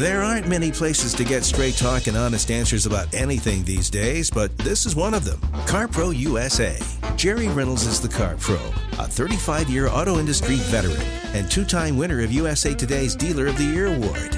There 0.00 0.22
aren't 0.22 0.48
many 0.48 0.72
places 0.72 1.12
to 1.12 1.24
get 1.24 1.44
straight 1.44 1.76
talk 1.76 2.06
and 2.06 2.16
honest 2.16 2.50
answers 2.50 2.86
about 2.86 3.12
anything 3.12 3.64
these 3.64 3.90
days, 3.90 4.30
but 4.30 4.56
this 4.56 4.86
is 4.86 4.96
one 4.96 5.12
of 5.12 5.26
them. 5.26 5.38
CarPro 5.66 6.16
USA. 6.16 6.78
Jerry 7.16 7.48
Reynolds 7.48 7.84
is 7.84 8.00
the 8.00 8.08
Car 8.08 8.34
Pro, 8.40 8.56
a 8.98 9.06
35 9.06 9.68
year 9.68 9.88
auto 9.88 10.18
industry 10.18 10.54
veteran 10.56 11.02
and 11.34 11.50
two 11.50 11.66
time 11.66 11.98
winner 11.98 12.22
of 12.22 12.32
USA 12.32 12.72
Today's 12.72 13.14
Dealer 13.14 13.46
of 13.48 13.58
the 13.58 13.64
Year 13.64 13.88
award. 13.88 14.36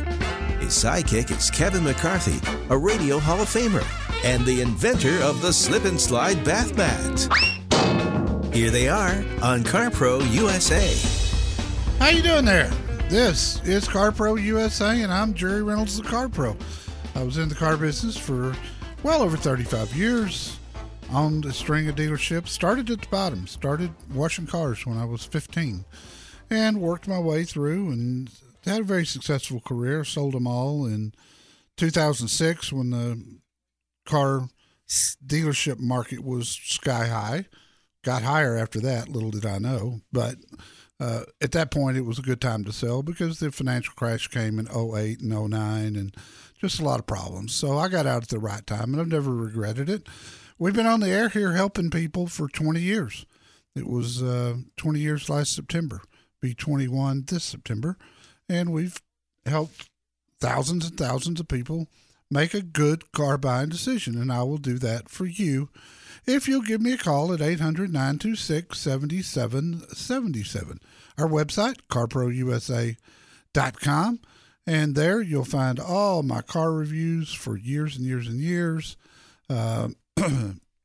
His 0.59 0.73
sidekick 0.73 1.31
is 1.31 1.49
Kevin 1.49 1.85
McCarthy, 1.85 2.41
a 2.69 2.77
Radio 2.77 3.21
Hall 3.21 3.41
of 3.41 3.47
Famer 3.47 3.87
and 4.25 4.45
the 4.45 4.63
inventor 4.63 5.17
of 5.23 5.43
the 5.43 5.53
slip 5.53 5.85
and 5.85 6.01
slide 6.01 6.43
bath 6.43 6.77
mat. 6.77 8.53
Here 8.53 8.73
they 8.73 8.89
are 8.89 9.15
on 9.41 9.63
CarPro 9.63 10.29
USA. 10.33 10.93
How 12.01 12.09
you 12.09 12.21
doing 12.21 12.47
there? 12.47 12.69
This 13.13 13.61
is 13.67 13.87
CarPro 13.87 14.43
USA, 14.43 15.03
and 15.03 15.13
I'm 15.13 15.35
Jerry 15.35 15.63
Reynolds, 15.63 15.99
the 15.99 16.03
Car 16.03 16.31
Pro. 16.31 16.57
I 17.15 17.23
was 17.23 17.37
in 17.37 17.51
the 17.51 17.55
car 17.55 17.77
business 17.77 18.17
for 18.17 18.57
well 19.03 19.21
over 19.21 19.37
35 19.37 19.95
years. 19.95 20.59
Owned 21.13 21.45
a 21.45 21.53
string 21.53 21.87
of 21.91 21.95
dealerships. 21.95 22.49
Started 22.49 22.89
at 22.89 23.03
the 23.03 23.09
bottom. 23.09 23.47
Started 23.47 23.91
washing 24.15 24.47
cars 24.47 24.87
when 24.87 24.97
I 24.97 25.05
was 25.05 25.27
15, 25.27 25.85
and 26.49 26.81
worked 26.81 27.07
my 27.07 27.19
way 27.19 27.45
through 27.45 27.91
and 27.91 28.31
had 28.65 28.81
a 28.81 28.85
very 28.85 29.05
successful 29.05 29.61
career. 29.61 30.05
Sold 30.05 30.33
them 30.33 30.47
all 30.47 30.87
in 30.87 31.13
2006 31.77 32.73
when 32.73 32.89
the 32.89 33.23
car 34.07 34.49
dealership 34.89 35.79
market 35.79 36.25
was 36.25 36.49
sky 36.49 37.09
high. 37.09 37.45
Got 38.03 38.23
higher 38.23 38.57
after 38.57 38.81
that. 38.81 39.11
Little 39.11 39.31
did 39.31 39.45
I 39.45 39.59
know, 39.59 40.01
but 40.11 40.37
uh, 41.03 41.25
at 41.41 41.51
that 41.51 41.73
point, 41.73 41.97
it 41.97 42.03
was 42.05 42.21
a 42.21 42.23
good 42.23 42.41
time 42.41 42.63
to 42.65 42.73
sell 42.73 43.03
because 43.03 43.41
the 43.41 43.51
financial 43.51 43.93
crash 43.95 44.29
came 44.29 44.61
in 44.61 44.69
08 44.69 45.21
and 45.21 45.31
09 45.31 45.97
and 45.97 46.17
just 46.61 46.79
a 46.79 46.85
lot 46.85 47.01
of 47.01 47.07
problems. 47.07 47.53
So 47.53 47.77
I 47.77 47.89
got 47.89 48.07
out 48.07 48.23
at 48.23 48.29
the 48.29 48.39
right 48.39 48.65
time 48.65 48.93
and 48.93 49.01
I've 49.01 49.09
never 49.09 49.35
regretted 49.35 49.91
it. 49.91 50.07
We've 50.61 50.75
been 50.75 50.87
on 50.87 51.01
the 51.01 51.09
air 51.09 51.29
here 51.29 51.55
helping 51.55 51.91
people 51.91 52.29
for 52.29 52.47
20 52.47 52.81
years. 52.81 53.27
It 53.75 53.89
was 53.89 54.23
uh, 54.23 54.59
20 54.77 55.01
years 55.01 55.29
last 55.29 55.57
September, 55.57 56.03
be 56.41 56.55
21 56.55 57.25
this 57.27 57.43
September. 57.43 57.97
And 58.49 58.71
we've 58.71 59.03
helped 59.45 59.91
thousands 60.41 60.89
and 60.89 60.97
thousands 60.97 61.41
of 61.41 61.49
people 61.49 61.89
make 62.33 62.55
a 62.55 62.63
good 62.63 63.13
car 63.13 63.39
buying 63.39 63.69
decision. 63.69 64.21
And 64.21 64.33
I 64.33 64.43
will 64.43 64.59
do 64.59 64.79
that 64.79 65.09
for 65.09 65.27
you 65.27 65.69
if 66.27 66.49
you'll 66.49 66.63
give 66.63 66.81
me 66.81 66.95
a 66.95 66.99
call 66.99 67.33
at 67.33 67.41
800 67.41 67.93
926 67.93 68.77
7777. 68.79 70.81
Our 71.19 71.29
website, 71.29 71.77
carprousa.com. 71.91 74.21
And 74.65 74.95
there 74.95 75.21
you'll 75.21 75.45
find 75.45 75.81
all 75.81 76.23
my 76.23 76.41
car 76.41 76.73
reviews 76.73 77.33
for 77.33 77.57
years 77.57 77.97
and 77.97 78.07
years 78.07 78.29
and 78.29 78.39
years, 78.39 78.97
uh, 79.51 79.89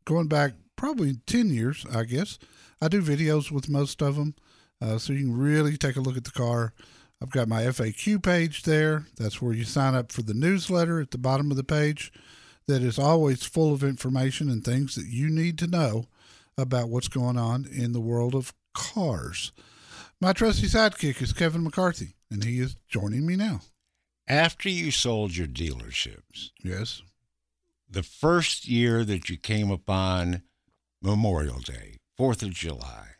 going 0.05 0.27
back 0.27 0.53
probably 0.75 1.17
10 1.27 1.51
years, 1.51 1.85
I 1.93 2.05
guess. 2.05 2.39
I 2.81 2.87
do 2.87 3.03
videos 3.03 3.51
with 3.51 3.69
most 3.69 4.01
of 4.01 4.15
them, 4.15 4.33
uh, 4.81 4.97
so 4.97 5.13
you 5.13 5.25
can 5.25 5.37
really 5.37 5.77
take 5.77 5.95
a 5.95 6.01
look 6.01 6.17
at 6.17 6.23
the 6.23 6.31
car. 6.31 6.73
I've 7.21 7.31
got 7.31 7.47
my 7.47 7.63
FAQ 7.63 8.21
page 8.21 8.63
there. 8.63 9.07
That's 9.17 9.41
where 9.41 9.53
you 9.53 9.63
sign 9.63 9.95
up 9.95 10.11
for 10.11 10.21
the 10.21 10.33
newsletter 10.33 10.99
at 10.99 11.11
the 11.11 11.17
bottom 11.17 11.49
of 11.49 11.57
the 11.57 11.63
page 11.63 12.11
that 12.67 12.83
is 12.83 12.99
always 12.99 13.43
full 13.43 13.73
of 13.73 13.83
information 13.83 14.49
and 14.49 14.63
things 14.63 14.95
that 14.95 15.07
you 15.07 15.29
need 15.29 15.57
to 15.59 15.67
know 15.67 16.05
about 16.57 16.89
what's 16.89 17.07
going 17.07 17.37
on 17.37 17.65
in 17.71 17.93
the 17.93 18.01
world 18.01 18.35
of 18.35 18.53
cars. 18.73 19.51
My 20.19 20.33
trusty 20.33 20.67
sidekick 20.67 21.21
is 21.21 21.33
Kevin 21.33 21.63
McCarthy, 21.63 22.15
and 22.29 22.43
he 22.43 22.59
is 22.59 22.75
joining 22.87 23.25
me 23.25 23.35
now. 23.35 23.61
After 24.27 24.67
you 24.67 24.91
sold 24.91 25.35
your 25.35 25.47
dealerships, 25.47 26.51
yes, 26.63 27.01
the 27.89 28.03
first 28.03 28.67
year 28.67 29.05
that 29.05 29.29
you 29.29 29.37
came 29.37 29.71
upon 29.71 30.41
Memorial 31.01 31.59
Day, 31.59 31.97
Fourth 32.17 32.43
of 32.43 32.49
July, 32.49 33.11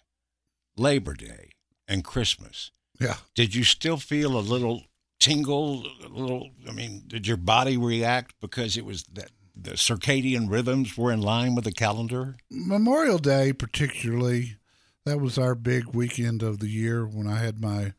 Labor 0.76 1.14
Day, 1.14 1.52
and 1.88 2.04
Christmas, 2.04 2.72
yeah, 3.00 3.18
did 3.36 3.56
you 3.56 3.64
still 3.64 3.98
feel 3.98 4.38
a 4.38 4.40
little 4.42 4.84
tingle? 5.20 5.84
A 6.04 6.08
little? 6.08 6.50
I 6.68 6.72
mean, 6.72 7.04
did 7.08 7.28
your 7.28 7.38
body 7.38 7.78
react 7.78 8.36
because 8.42 8.78
it 8.78 8.86
was 8.86 9.04
that 9.14 9.32
the 9.56 9.72
circadian 9.72 10.50
rhythms 10.50 10.98
were 10.98 11.12
in 11.12 11.22
line 11.22 11.56
with 11.56 11.66
the 11.66 11.72
calendar? 11.72 12.38
Memorial 12.50 13.18
Day, 13.18 13.54
particularly, 13.54 14.58
that 15.06 15.20
was 15.20 15.38
our 15.38 15.56
big 15.56 15.88
weekend 15.88 16.44
of 16.44 16.60
the 16.60 16.68
year 16.68 17.06
when 17.06 17.28
I 17.28 17.40
had 17.40 17.62
my 17.62 17.94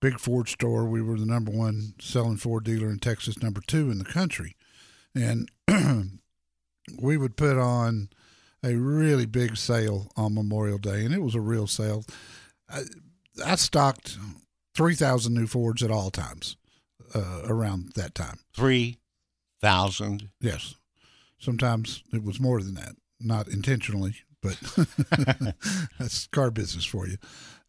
big 0.00 0.18
Ford 0.18 0.48
store. 0.48 0.86
We 0.86 1.02
were 1.02 1.18
the 1.18 1.26
number 1.26 1.52
one 1.52 1.94
selling 2.00 2.36
Ford 2.36 2.64
dealer 2.64 2.88
in 2.88 2.98
Texas, 2.98 3.42
number 3.42 3.60
two 3.66 3.90
in 3.90 3.98
the 3.98 4.04
country. 4.04 4.56
And 5.14 5.50
we 7.00 7.16
would 7.16 7.36
put 7.36 7.58
on 7.58 8.08
a 8.62 8.74
really 8.74 9.26
big 9.26 9.56
sale 9.56 10.10
on 10.16 10.34
Memorial 10.34 10.78
Day, 10.78 11.04
and 11.04 11.14
it 11.14 11.22
was 11.22 11.34
a 11.34 11.40
real 11.40 11.66
sale. 11.66 12.04
I, 13.44 13.56
stocked 13.56 14.18
3,000 14.74 15.34
new 15.34 15.46
Fords 15.46 15.82
at 15.82 15.90
all 15.90 16.10
times 16.10 16.56
uh, 17.14 17.42
around 17.44 17.92
that 17.94 18.14
time. 18.14 18.40
3,000? 18.54 20.30
Yes. 20.40 20.74
Sometimes 21.38 22.02
it 22.12 22.22
was 22.22 22.40
more 22.40 22.62
than 22.62 22.74
that, 22.74 22.96
not 23.20 23.48
intentionally, 23.48 24.16
but 24.42 24.58
that's 25.98 26.26
car 26.28 26.50
business 26.50 26.84
for 26.84 27.06
you. 27.06 27.16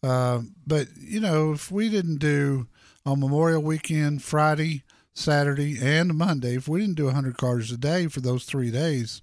Uh, 0.04 0.42
but 0.66 0.88
you 0.98 1.20
know, 1.20 1.52
if 1.52 1.72
we 1.72 1.90
didn't 1.90 2.18
do 2.18 2.68
on 3.06 3.20
Memorial 3.20 3.62
Weekend, 3.62 4.24
Friday, 4.24 4.84
Saturday, 5.14 5.78
and 5.82 6.16
Monday, 6.16 6.56
if 6.56 6.68
we 6.68 6.80
didn't 6.82 6.96
do 6.96 7.06
100 7.06 7.38
cars 7.38 7.72
a 7.72 7.78
day 7.78 8.08
for 8.08 8.22
those 8.22 8.44
three 8.46 8.72
days, 8.72 9.22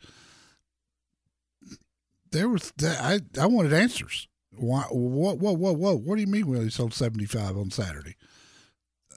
there 2.32 2.49
was 2.49 2.72
I 2.82 3.21
I 3.41 3.47
wanted 3.47 3.72
answers. 3.72 4.28
Why? 4.57 4.83
What? 4.91 5.39
What? 5.39 5.59
What? 5.59 5.77
What? 5.77 6.01
What 6.01 6.15
do 6.17 6.21
you 6.21 6.27
mean? 6.27 6.47
We 6.47 6.57
only 6.57 6.71
sold 6.71 6.95
75 6.95 7.57
on 7.57 7.71
Saturday. 7.71 8.17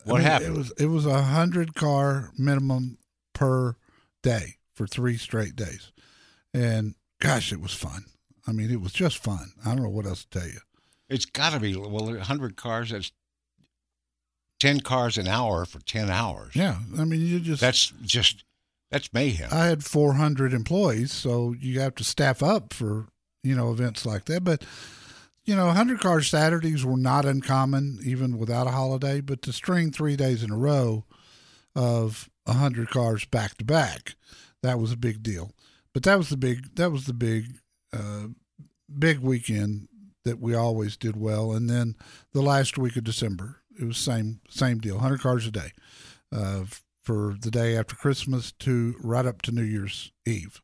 What 0.04 0.16
I 0.16 0.18
mean, 0.18 0.28
happened? 0.28 0.56
It 0.56 0.58
was 0.58 0.72
it 0.80 0.86
was 0.88 1.06
a 1.06 1.22
hundred 1.24 1.76
car 1.76 2.32
minimum 2.38 2.98
per 3.34 3.76
day 4.24 4.56
for 4.74 4.88
three 4.88 5.18
straight 5.18 5.56
days, 5.56 5.92
and 6.54 6.96
gosh, 7.20 7.52
it 7.52 7.62
was 7.62 7.74
fun. 7.74 8.06
I 8.48 8.52
mean, 8.54 8.72
it 8.72 8.82
was 8.82 8.94
just 8.94 9.18
fun. 9.18 9.52
I 9.66 9.76
don't 9.76 9.84
know 9.84 9.90
what 9.90 10.06
else 10.06 10.26
to 10.26 10.40
tell 10.40 10.48
you. 10.48 10.60
It's 11.10 11.26
got 11.26 11.54
to 11.54 11.60
be 11.60 11.76
well, 11.76 11.90
100 11.90 12.56
cars. 12.56 12.92
That's 12.92 13.12
10 14.60 14.82
cars 14.82 15.18
an 15.18 15.28
hour 15.28 15.66
for 15.66 15.80
10 15.80 16.10
hours. 16.10 16.56
Yeah, 16.56 16.78
I 16.98 17.06
mean, 17.06 17.22
you 17.22 17.40
just 17.40 17.62
That's 17.62 17.94
just 18.02 18.44
that's 18.90 19.14
mayhem. 19.14 19.50
I 19.52 19.66
had 19.66 19.84
400 19.84 20.54
employees, 20.54 21.12
so 21.12 21.54
you 21.60 21.80
have 21.82 21.96
to 21.96 22.04
staff 22.04 22.42
up 22.42 22.74
for 22.74 23.08
you 23.44 23.56
know 23.56 23.72
events 23.72 24.06
like 24.06 24.26
that. 24.26 24.44
But 24.44 24.64
you 25.48 25.56
know, 25.56 25.68
100 25.68 26.00
car 26.02 26.22
Saturdays 26.22 26.86
were 26.86 26.98
not 26.98 27.26
uncommon 27.26 28.00
even 28.06 28.38
without 28.38 28.68
a 28.68 28.72
holiday. 28.72 29.22
But 29.22 29.42
to 29.44 29.54
string 29.54 29.92
three 29.92 30.16
days 30.16 30.44
in 30.44 30.52
a 30.52 30.58
row 30.58 31.06
of 31.76 32.30
100 32.46 32.90
cars 32.92 33.26
back 33.26 33.58
to 33.58 33.66
back, 33.66 34.16
that 34.64 34.80
was 34.80 34.92
a 34.92 34.98
big 34.98 35.24
deal. 35.24 35.52
But 35.94 36.04
that 36.04 36.18
was 36.18 36.30
the 36.30 36.38
big 36.38 36.76
that 36.76 36.92
was 36.92 37.06
the 37.08 37.14
big 37.14 37.60
uh, 37.94 38.28
big 39.00 39.20
weekend 39.20 39.88
that 40.26 40.40
we 40.40 40.56
always 40.56 40.98
did 40.98 41.16
well. 41.18 41.54
And 41.54 41.70
then 41.70 41.96
the 42.34 42.42
last 42.44 42.78
week 42.78 42.98
of 42.98 43.06
December, 43.06 43.62
it 43.80 43.86
was 43.86 43.98
same 43.98 44.42
same 44.50 44.80
deal, 44.80 44.96
100 44.96 45.22
cars 45.22 45.48
a 45.48 45.52
day. 45.52 45.72
uh, 46.32 46.66
for 47.04 47.36
the 47.42 47.52
day 47.52 47.78
after 47.78 47.96
Christmas 47.96 48.52
to 48.52 48.96
right 49.02 49.26
up 49.26 49.42
to 49.44 49.52
New 49.54 49.64
Year's 49.64 50.12
Eve, 50.26 50.62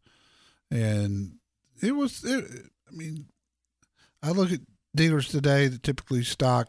and 0.69 1.37
it 1.81 1.93
was. 1.93 2.23
It, 2.23 2.45
I 2.87 2.91
mean, 2.95 3.27
I 4.21 4.31
look 4.31 4.51
at 4.51 4.59
dealers 4.95 5.27
today 5.29 5.67
that 5.67 5.83
typically 5.83 6.23
stock 6.23 6.67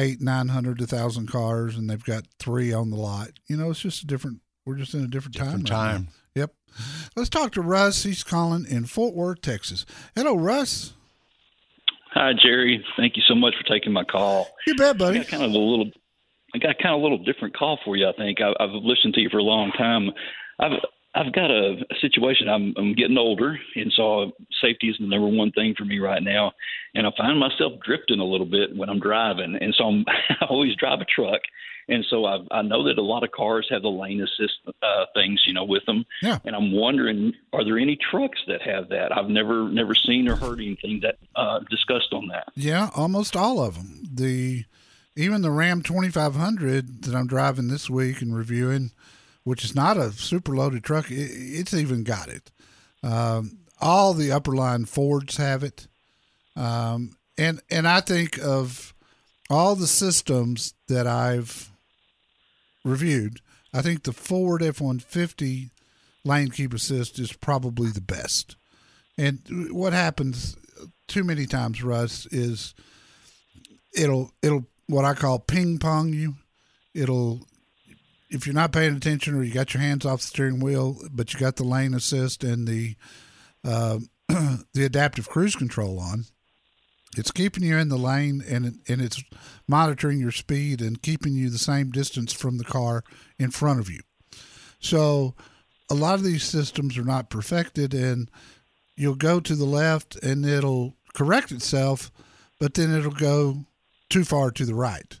eight, 0.00 0.20
nine 0.20 0.48
hundred 0.48 0.78
to 0.78 0.86
thousand 0.86 1.26
cars, 1.28 1.76
and 1.76 1.88
they've 1.90 2.04
got 2.04 2.24
three 2.38 2.72
on 2.72 2.90
the 2.90 2.96
lot. 2.96 3.28
You 3.48 3.56
know, 3.56 3.70
it's 3.70 3.80
just 3.80 4.02
a 4.02 4.06
different. 4.06 4.40
We're 4.66 4.76
just 4.76 4.92
in 4.94 5.02
a 5.02 5.08
different, 5.08 5.34
Different 5.34 5.66
time. 5.66 5.76
right 5.78 5.92
time. 5.92 6.02
now. 6.04 6.42
Yep. 6.42 6.54
Let's 7.16 7.30
talk 7.30 7.52
to 7.52 7.62
Russ. 7.62 8.02
He's 8.02 8.22
calling 8.22 8.66
in 8.68 8.84
Fort 8.84 9.14
Worth, 9.14 9.40
Texas. 9.40 9.86
Hello, 10.14 10.36
Russ. 10.36 10.92
Hi, 12.12 12.32
Jerry. 12.34 12.84
Thank 12.96 13.16
you 13.16 13.22
so 13.26 13.34
much 13.34 13.54
for 13.56 13.64
taking 13.68 13.92
my 13.92 14.04
call. 14.04 14.48
You 14.66 14.74
bet, 14.74 14.96
I 14.96 14.98
buddy. 14.98 15.18
got 15.20 15.28
kind 15.28 15.42
of 15.42 15.50
a 15.50 15.58
little, 15.58 15.90
I 16.54 16.58
got 16.58 16.76
kind 16.82 16.94
of 16.94 17.00
a 17.00 17.02
little 17.02 17.18
different 17.18 17.56
call 17.56 17.78
for 17.84 17.96
you. 17.96 18.06
I 18.08 18.12
think 18.12 18.38
I, 18.40 18.52
I've 18.62 18.70
listened 18.82 19.14
to 19.14 19.20
you 19.20 19.28
for 19.30 19.38
a 19.38 19.42
long 19.42 19.72
time. 19.72 20.10
I've 20.58 20.72
I've 21.18 21.32
got 21.32 21.50
a, 21.50 21.76
a 21.90 21.94
situation. 22.00 22.48
I'm 22.48 22.74
I'm 22.76 22.94
getting 22.94 23.18
older, 23.18 23.58
and 23.74 23.92
so 23.96 24.32
safety 24.62 24.88
is 24.88 24.96
the 25.00 25.06
number 25.06 25.26
one 25.26 25.50
thing 25.50 25.74
for 25.76 25.84
me 25.84 25.98
right 25.98 26.22
now. 26.22 26.52
And 26.94 27.06
I 27.06 27.10
find 27.16 27.38
myself 27.38 27.72
drifting 27.84 28.20
a 28.20 28.24
little 28.24 28.46
bit 28.46 28.76
when 28.76 28.88
I'm 28.88 29.00
driving, 29.00 29.58
and 29.60 29.74
so 29.76 29.84
I'm, 29.84 30.04
I 30.40 30.46
always 30.48 30.76
drive 30.76 31.00
a 31.00 31.04
truck. 31.04 31.40
And 31.90 32.04
so 32.10 32.26
I, 32.26 32.38
I 32.50 32.62
know 32.62 32.86
that 32.86 32.98
a 32.98 33.02
lot 33.02 33.24
of 33.24 33.30
cars 33.32 33.66
have 33.70 33.80
the 33.80 33.88
lane 33.88 34.20
assist 34.20 34.58
uh, 34.82 35.06
things, 35.14 35.42
you 35.46 35.54
know, 35.54 35.64
with 35.64 35.86
them. 35.86 36.04
Yeah. 36.20 36.38
And 36.44 36.54
I'm 36.54 36.70
wondering, 36.70 37.32
are 37.54 37.64
there 37.64 37.78
any 37.78 37.96
trucks 37.96 38.38
that 38.46 38.60
have 38.60 38.90
that? 38.90 39.16
I've 39.16 39.30
never 39.30 39.68
never 39.70 39.94
seen 39.94 40.28
or 40.28 40.36
heard 40.36 40.60
anything 40.60 41.00
that 41.02 41.16
uh, 41.34 41.60
discussed 41.70 42.12
on 42.12 42.28
that. 42.28 42.48
Yeah, 42.54 42.90
almost 42.94 43.34
all 43.34 43.60
of 43.60 43.74
them. 43.74 44.02
The 44.12 44.64
even 45.16 45.42
the 45.42 45.50
Ram 45.50 45.82
2500 45.82 47.02
that 47.02 47.14
I'm 47.14 47.26
driving 47.26 47.66
this 47.66 47.90
week 47.90 48.22
and 48.22 48.36
reviewing, 48.36 48.92
which 49.48 49.64
is 49.64 49.74
not 49.74 49.96
a 49.96 50.12
super 50.12 50.54
loaded 50.54 50.84
truck, 50.84 51.10
it, 51.10 51.14
it's 51.14 51.72
even 51.72 52.04
got 52.04 52.28
it. 52.28 52.50
Um, 53.02 53.60
all 53.80 54.12
the 54.12 54.30
upper 54.30 54.54
line 54.54 54.84
Fords 54.84 55.38
have 55.38 55.62
it, 55.62 55.88
um, 56.54 57.16
and 57.38 57.60
and 57.70 57.88
I 57.88 58.00
think 58.00 58.38
of 58.38 58.92
all 59.48 59.74
the 59.74 59.86
systems 59.86 60.74
that 60.88 61.06
I've 61.06 61.70
reviewed. 62.84 63.40
I 63.72 63.80
think 63.82 64.02
the 64.02 64.12
Ford 64.12 64.60
F150 64.60 65.70
lane 66.24 66.50
keep 66.50 66.74
assist 66.74 67.18
is 67.18 67.32
probably 67.32 67.90
the 67.90 68.00
best. 68.00 68.56
And 69.16 69.40
what 69.70 69.92
happens 69.92 70.56
too 71.06 71.24
many 71.24 71.46
times, 71.46 71.82
Russ, 71.82 72.26
is 72.26 72.74
it'll 73.94 74.32
it'll 74.42 74.66
what 74.86 75.04
I 75.04 75.14
call 75.14 75.38
ping 75.38 75.78
pong 75.78 76.12
you. 76.12 76.34
It'll 76.94 77.47
if 78.30 78.46
you're 78.46 78.54
not 78.54 78.72
paying 78.72 78.94
attention 78.94 79.34
or 79.34 79.42
you 79.42 79.52
got 79.52 79.74
your 79.74 79.82
hands 79.82 80.04
off 80.04 80.20
the 80.20 80.26
steering 80.26 80.60
wheel, 80.60 80.98
but 81.10 81.32
you 81.32 81.40
got 81.40 81.56
the 81.56 81.64
lane 81.64 81.94
assist 81.94 82.44
and 82.44 82.66
the 82.66 82.94
uh, 83.64 83.98
the 84.28 84.84
adaptive 84.84 85.28
cruise 85.28 85.56
control 85.56 85.98
on, 85.98 86.24
it's 87.16 87.30
keeping 87.30 87.64
you 87.64 87.76
in 87.76 87.88
the 87.88 87.96
lane 87.96 88.42
and 88.46 88.80
and 88.86 89.00
it's 89.00 89.22
monitoring 89.66 90.20
your 90.20 90.32
speed 90.32 90.80
and 90.80 91.02
keeping 91.02 91.34
you 91.34 91.48
the 91.48 91.58
same 91.58 91.90
distance 91.90 92.32
from 92.32 92.58
the 92.58 92.64
car 92.64 93.02
in 93.38 93.50
front 93.50 93.80
of 93.80 93.90
you. 93.90 94.00
So 94.80 95.34
a 95.90 95.94
lot 95.94 96.14
of 96.14 96.22
these 96.22 96.44
systems 96.44 96.98
are 96.98 97.04
not 97.04 97.30
perfected 97.30 97.94
and 97.94 98.30
you'll 98.96 99.14
go 99.14 99.40
to 99.40 99.54
the 99.54 99.64
left 99.64 100.16
and 100.16 100.44
it'll 100.44 100.94
correct 101.14 101.50
itself, 101.50 102.10
but 102.60 102.74
then 102.74 102.94
it'll 102.94 103.10
go 103.10 103.64
too 104.10 104.24
far 104.24 104.50
to 104.50 104.64
the 104.64 104.74
right. 104.74 105.18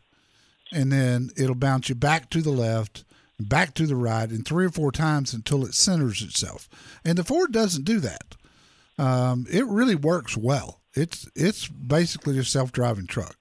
And 0.72 0.92
then 0.92 1.30
it'll 1.36 1.54
bounce 1.54 1.88
you 1.88 1.94
back 1.94 2.28
to 2.30 2.42
the 2.42 2.50
left, 2.50 3.04
back 3.40 3.74
to 3.74 3.86
the 3.86 3.96
right, 3.96 4.28
and 4.28 4.46
three 4.46 4.66
or 4.66 4.70
four 4.70 4.92
times 4.92 5.32
until 5.32 5.64
it 5.64 5.74
centers 5.74 6.20
itself. 6.22 6.68
And 7.04 7.16
the 7.16 7.24
Ford 7.24 7.52
doesn't 7.52 7.84
do 7.84 8.00
that. 8.00 8.36
Um, 8.98 9.46
it 9.50 9.64
really 9.66 9.94
works 9.94 10.36
well. 10.36 10.80
It's 10.94 11.28
it's 11.36 11.68
basically 11.68 12.38
a 12.38 12.44
self 12.44 12.72
driving 12.72 13.06
truck. 13.06 13.36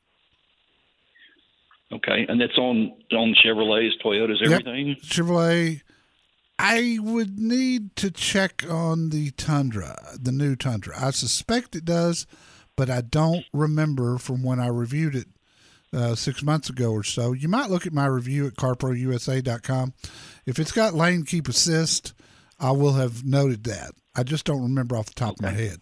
Okay, 1.92 2.26
and 2.28 2.40
that's 2.40 2.58
on 2.58 2.92
on 3.14 3.34
Chevrolets, 3.44 3.92
Toyotas, 4.04 4.42
Yep. 4.42 4.52
everything. 4.62 4.96
Chevrolet. 5.04 5.82
I 6.60 6.98
would 7.00 7.38
need 7.38 7.96
to 7.98 8.10
check 8.10 8.64
on 8.68 9.10
the 9.10 9.30
Tundra, 9.32 9.96
the 10.20 10.32
new 10.32 10.56
Tundra. 10.56 10.96
I 11.00 11.12
suspect 11.12 11.76
it 11.76 11.86
does, 11.86 12.26
but 12.76 12.90
I 12.90 13.02
don't 13.02 13.46
remember 13.54 14.18
from 14.18 14.42
when 14.44 14.60
I 14.60 14.68
reviewed 14.68 15.16
it 15.16 15.28
uh, 15.94 16.16
six 16.16 16.44
months 16.44 16.70
ago 16.70 16.92
or 16.92 17.04
so. 17.04 17.34
You 17.34 17.48
might 17.48 17.70
look 17.70 17.86
at 17.88 17.94
my 17.94 18.06
review 18.06 18.48
at 18.48 18.56
carprousa.com. 18.56 19.94
If 20.46 20.60
it's 20.60 20.72
got 20.72 20.94
lane 20.94 21.24
keep 21.24 21.48
assist, 21.48 22.14
I 22.60 22.72
will 22.72 22.94
have 22.94 23.26
noted 23.26 23.64
that. 23.66 23.92
I 24.16 24.24
just 24.24 24.46
don't 24.46 24.64
remember 24.64 24.98
off 24.98 25.08
the 25.08 25.14
top 25.14 25.36
of 25.36 25.42
my 25.42 25.52
head. 25.52 25.80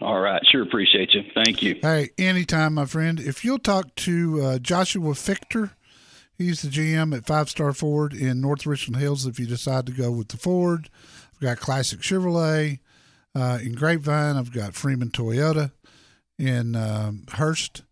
All 0.00 0.20
right, 0.20 0.40
sure 0.50 0.62
appreciate 0.62 1.12
you. 1.12 1.22
Thank 1.34 1.60
you. 1.60 1.76
Hey, 1.82 2.10
anytime, 2.16 2.74
my 2.74 2.84
friend. 2.84 3.18
If 3.18 3.44
you'll 3.44 3.58
talk 3.58 3.94
to 3.96 4.40
uh, 4.40 4.58
Joshua 4.60 5.12
Fichter, 5.14 5.72
he's 6.36 6.62
the 6.62 6.68
GM 6.68 7.16
at 7.16 7.26
Five 7.26 7.50
Star 7.50 7.72
Ford 7.72 8.14
in 8.14 8.40
North 8.40 8.64
Richland 8.64 9.02
Hills. 9.02 9.26
If 9.26 9.40
you 9.40 9.46
decide 9.46 9.86
to 9.86 9.92
go 9.92 10.12
with 10.12 10.28
the 10.28 10.36
Ford, 10.36 10.88
I've 11.34 11.40
got 11.40 11.58
Classic 11.58 11.98
Chevrolet 11.98 12.78
uh, 13.34 13.58
in 13.60 13.74
Grapevine. 13.74 14.36
I've 14.36 14.52
got 14.52 14.74
Freeman 14.74 15.10
Toyota 15.10 15.72
in 16.38 16.76
um, 16.76 17.24
Hurst. 17.32 17.82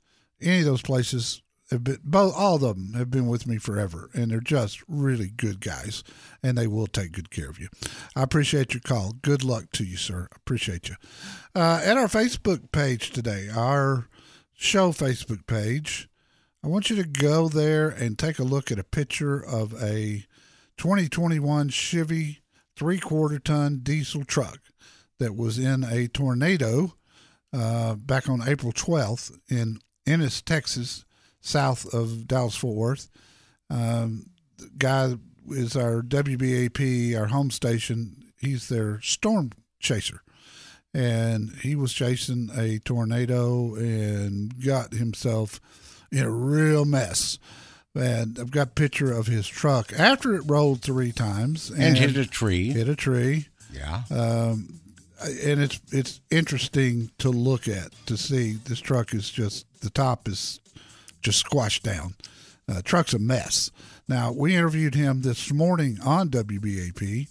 Any 0.40 0.60
of 0.60 0.66
those 0.66 0.82
places 0.82 1.42
have 1.70 1.84
been 1.84 1.98
both. 2.04 2.34
All 2.36 2.56
of 2.56 2.60
them 2.60 2.94
have 2.94 3.10
been 3.10 3.26
with 3.26 3.46
me 3.46 3.58
forever, 3.58 4.10
and 4.14 4.30
they're 4.30 4.40
just 4.40 4.82
really 4.88 5.28
good 5.28 5.60
guys, 5.60 6.04
and 6.42 6.56
they 6.56 6.66
will 6.66 6.86
take 6.86 7.12
good 7.12 7.30
care 7.30 7.48
of 7.48 7.58
you. 7.58 7.68
I 8.14 8.22
appreciate 8.22 8.74
your 8.74 8.82
call. 8.82 9.14
Good 9.22 9.42
luck 9.42 9.70
to 9.72 9.84
you, 9.84 9.96
sir. 9.96 10.28
Appreciate 10.34 10.88
you. 10.88 10.96
Uh, 11.54 11.80
at 11.84 11.96
our 11.96 12.06
Facebook 12.06 12.70
page 12.72 13.10
today, 13.10 13.48
our 13.54 14.08
show 14.54 14.92
Facebook 14.92 15.46
page, 15.46 16.08
I 16.62 16.68
want 16.68 16.90
you 16.90 16.96
to 16.96 17.08
go 17.08 17.48
there 17.48 17.88
and 17.88 18.18
take 18.18 18.38
a 18.38 18.44
look 18.44 18.70
at 18.70 18.78
a 18.78 18.84
picture 18.84 19.38
of 19.38 19.72
a 19.82 20.24
2021 20.76 21.68
Chevy 21.68 22.40
three 22.76 22.98
quarter 22.98 23.38
ton 23.38 23.80
diesel 23.82 24.24
truck 24.24 24.60
that 25.18 25.34
was 25.34 25.58
in 25.58 25.84
a 25.84 26.08
tornado 26.08 26.94
uh, 27.52 27.94
back 27.94 28.28
on 28.28 28.46
April 28.46 28.72
12th 28.72 29.38
in 29.48 29.78
Ennis, 30.06 30.40
Texas, 30.42 31.04
south 31.40 31.92
of 31.94 32.26
Dallas 32.26 32.56
Fort 32.56 32.76
Worth. 32.76 33.10
Um, 33.70 34.30
the 34.58 34.70
guy 34.78 35.14
is 35.50 35.76
our 35.76 36.02
WBAP, 36.02 37.16
our 37.18 37.26
home 37.26 37.50
station. 37.50 38.32
He's 38.38 38.68
their 38.68 39.00
storm 39.02 39.50
chaser 39.80 40.22
and 40.94 41.50
he 41.62 41.74
was 41.74 41.92
chasing 41.92 42.48
a 42.56 42.78
tornado 42.78 43.74
and 43.74 44.64
got 44.64 44.94
himself 44.94 45.60
in 46.10 46.20
a 46.20 46.30
real 46.30 46.84
mess. 46.86 47.38
And 47.94 48.38
I've 48.38 48.50
got 48.50 48.68
a 48.68 48.70
picture 48.70 49.12
of 49.12 49.26
his 49.26 49.46
truck 49.46 49.92
after 49.98 50.34
it 50.34 50.42
rolled 50.46 50.82
three 50.82 51.12
times 51.12 51.70
And 51.70 51.96
hit 51.96 52.16
a 52.16 52.26
tree. 52.26 52.70
hit 52.72 52.88
a 52.88 52.96
tree. 52.96 53.48
Yeah. 53.72 54.02
Um, 54.10 54.80
and 55.22 55.60
it's 55.60 55.80
it's 55.92 56.20
interesting 56.30 57.10
to 57.18 57.30
look 57.30 57.68
at 57.68 57.92
to 58.06 58.16
see 58.16 58.54
this 58.64 58.80
truck 58.80 59.14
is 59.14 59.30
just 59.30 59.66
the 59.80 59.90
top 59.90 60.28
is 60.28 60.60
just 61.22 61.38
squashed 61.38 61.82
down. 61.82 62.14
Uh, 62.68 62.82
truck's 62.82 63.14
a 63.14 63.18
mess. 63.18 63.70
Now 64.08 64.32
we 64.32 64.54
interviewed 64.54 64.94
him 64.94 65.22
this 65.22 65.52
morning 65.52 65.98
on 66.04 66.28
WBAP, 66.30 67.28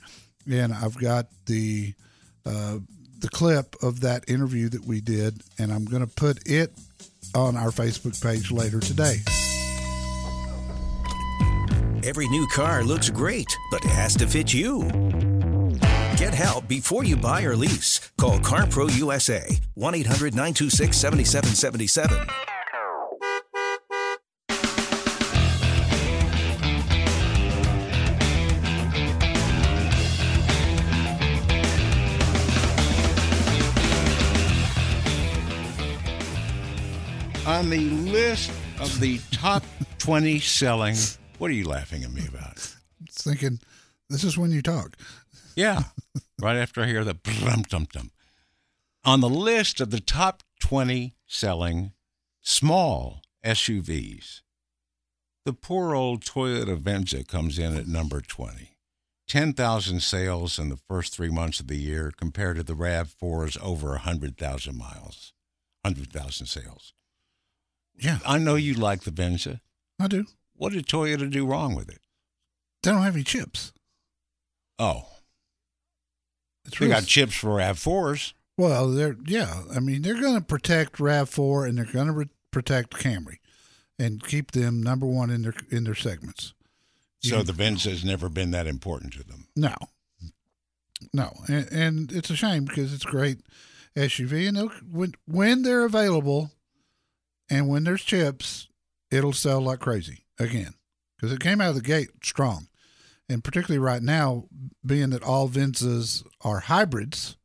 and 0.50 0.74
I've 0.74 0.98
got 0.98 1.28
the 1.46 1.94
uh, 2.46 2.80
the 3.20 3.30
clip 3.30 3.76
of 3.82 4.02
that 4.02 4.30
interview 4.30 4.70
that 4.70 4.86
we 4.86 5.02
did, 5.02 5.42
and 5.58 5.72
I'm 5.72 5.86
going 5.86 6.06
to 6.06 6.14
put 6.14 6.48
it 6.48 6.74
on 7.34 7.56
our 7.56 7.70
Facebook 7.70 8.22
page 8.22 8.52
later 8.52 8.80
today. 8.80 9.18
Every 12.04 12.28
new 12.28 12.48
car 12.54 12.84
looks 12.84 13.10
great, 13.10 13.48
but 13.72 13.84
it 13.84 13.90
has 13.92 14.16
to 14.18 14.28
fit 14.28 14.54
you. 14.54 15.35
Get 16.26 16.34
help 16.34 16.68
before 16.68 17.04
you 17.04 17.16
buy 17.16 17.44
or 17.44 17.56
lease. 17.56 18.10
Call 18.18 18.40
CarPro 18.40 18.90
USA 18.98 19.48
1 19.76 19.94
800 19.94 20.34
926 20.34 20.98
7777. 20.98 22.18
On 37.46 37.70
the 37.70 37.88
list 38.10 38.50
of 38.80 39.00
the 39.00 39.20
top 39.32 39.64
20 40.00 40.40
selling, 40.40 40.96
what 41.38 41.52
are 41.52 41.54
you 41.54 41.68
laughing 41.68 42.04
at 42.04 42.12
me 42.12 42.24
about? 42.28 42.58
Thinking, 43.12 43.60
this 44.10 44.24
is 44.24 44.40
when 44.40 44.50
you 44.50 44.64
talk. 44.64 44.98
Yeah. 45.56 45.84
right 46.42 46.58
after 46.58 46.82
I 46.82 46.88
hear 46.88 47.04
the 47.04 47.14
brum 47.14 47.64
tum 47.64 47.86
tum. 47.86 48.12
On 49.04 49.22
the 49.22 49.30
list 49.30 49.80
of 49.80 49.92
the 49.92 50.00
top 50.00 50.44
20 50.62 51.16
selling 51.28 51.94
small 52.42 53.22
SUVs, 53.44 54.42
The 55.46 55.54
poor 55.54 55.94
old 55.94 56.26
Toyota 56.26 56.76
Venza 56.78 57.24
comes 57.24 57.60
in 57.60 57.76
at 57.78 57.88
number 57.88 58.20
20. 58.22 58.72
10,000 59.28 60.02
sales 60.02 60.60
in 60.60 60.70
the 60.70 60.78
first 60.88 61.14
three 61.16 61.30
months 61.30 61.60
of 61.60 61.68
the 61.68 61.78
year 61.78 62.12
compared 62.16 62.58
to 62.58 62.64
the 62.64 62.74
RAV4's 62.76 63.58
over 63.62 63.90
100,000 63.90 64.78
miles, 64.78 65.34
100,000 65.84 66.46
sales. 66.48 66.94
Yeah, 67.98 68.20
I 68.26 68.38
know 68.40 68.56
you 68.56 68.74
like 68.74 69.02
the 69.02 69.12
Venza. 69.12 69.62
I 70.00 70.08
do. 70.08 70.26
What 70.56 70.74
did 70.74 70.88
Toyota 70.88 71.30
do 71.30 71.46
wrong 71.46 71.76
with 71.76 71.90
it? 71.90 72.02
They 72.84 72.92
don't 72.92 73.04
have 73.04 73.16
any 73.16 73.24
chips. 73.24 73.72
Oh, 74.78 75.08
It's 76.66 76.78
they 76.80 76.88
got 76.88 77.06
chips 77.06 77.36
for 77.36 77.50
RAV4s. 77.50 78.34
Well, 78.58 78.90
they're 78.92 79.18
yeah. 79.26 79.64
I 79.76 79.80
mean, 79.80 80.02
they're 80.02 80.20
going 80.20 80.36
to 80.36 80.42
protect 80.46 81.00
Rav 81.00 81.30
Four 81.30 81.66
and 81.66 81.78
they're 81.78 81.86
going 81.86 82.08
to 82.08 82.14
re- 82.14 82.30
protect 82.52 82.92
Camry, 82.92 83.38
and 84.00 84.24
keep 84.24 84.52
them 84.52 84.82
number 84.82 85.06
one 85.06 85.30
in 85.30 85.42
their 85.42 85.54
in 85.70 85.84
their 85.84 85.96
segments. 85.96 86.54
So 87.22 87.38
You- 87.38 87.44
the 87.44 87.54
Venza 87.54 87.90
has 87.90 88.06
never 88.06 88.30
been 88.30 88.52
that 88.52 88.68
important 88.68 89.14
to 89.14 89.24
them. 89.24 89.48
No, 89.56 89.74
no, 91.14 91.32
and, 91.48 91.68
and 91.72 92.12
it's 92.12 92.30
a 92.30 92.36
shame 92.36 92.66
because 92.66 92.94
it's 92.94 93.06
a 93.06 93.10
great 93.10 93.40
SUV, 93.96 94.48
and 94.48 94.58
they'll- 94.58 94.70
when 94.90 95.14
when 95.26 95.64
they're 95.64 95.86
available, 95.86 96.52
and 97.50 97.68
when 97.68 97.84
there's 97.84 98.04
chips, 98.04 98.68
it'll 99.12 99.34
sell 99.34 99.62
like 99.62 99.80
crazy 99.80 100.26
again 100.40 100.76
because 101.16 101.32
it 101.34 101.40
came 101.42 101.60
out 101.62 101.70
of 101.70 101.76
the 101.76 101.82
gate 101.82 102.10
strong, 102.24 102.68
and 103.30 103.44
particularly 103.44 103.80
right 103.80 104.02
now, 104.02 104.46
being 104.86 105.10
that 105.12 105.24
all 105.24 105.50
Venzas 105.50 106.24
are 106.42 106.60
hybrids, 106.60 107.38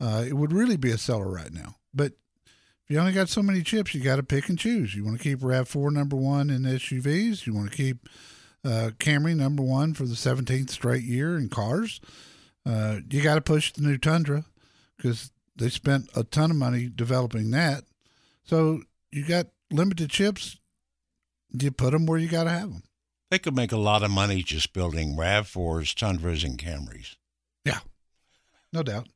uh, 0.00 0.24
it 0.26 0.34
would 0.34 0.52
really 0.52 0.76
be 0.76 0.90
a 0.90 0.98
seller 0.98 1.30
right 1.30 1.52
now. 1.52 1.76
But 1.92 2.12
if 2.46 2.90
you 2.90 2.98
only 2.98 3.12
got 3.12 3.28
so 3.28 3.42
many 3.42 3.62
chips, 3.62 3.94
you 3.94 4.00
got 4.00 4.16
to 4.16 4.22
pick 4.22 4.48
and 4.48 4.58
choose. 4.58 4.94
You 4.94 5.04
want 5.04 5.18
to 5.18 5.22
keep 5.22 5.42
Rav 5.42 5.68
Four 5.68 5.90
number 5.90 6.16
one 6.16 6.50
in 6.50 6.62
SUVs. 6.62 7.46
You 7.46 7.54
want 7.54 7.70
to 7.70 7.76
keep 7.76 8.08
uh, 8.64 8.90
Camry 8.98 9.36
number 9.36 9.62
one 9.62 9.94
for 9.94 10.04
the 10.04 10.14
17th 10.14 10.70
straight 10.70 11.04
year 11.04 11.36
in 11.36 11.48
cars. 11.48 12.00
Uh, 12.64 12.98
you 13.10 13.22
got 13.22 13.34
to 13.34 13.40
push 13.40 13.72
the 13.72 13.82
new 13.82 13.98
Tundra 13.98 14.44
because 14.96 15.30
they 15.56 15.68
spent 15.68 16.08
a 16.14 16.24
ton 16.24 16.50
of 16.50 16.56
money 16.56 16.90
developing 16.94 17.50
that. 17.50 17.84
So 18.44 18.82
you 19.10 19.24
got 19.24 19.46
limited 19.70 20.10
chips. 20.10 20.58
You 21.52 21.70
put 21.70 21.92
them 21.92 22.06
where 22.06 22.18
you 22.18 22.28
got 22.28 22.44
to 22.44 22.50
have 22.50 22.70
them. 22.70 22.82
They 23.30 23.38
could 23.38 23.54
make 23.54 23.72
a 23.72 23.76
lot 23.76 24.02
of 24.02 24.10
money 24.10 24.42
just 24.42 24.72
building 24.72 25.16
RAV4s, 25.16 25.94
Tundras, 25.94 26.42
and 26.42 26.58
Camrys. 26.58 27.14
Yeah, 27.64 27.78
no 28.72 28.82
doubt. 28.82 29.08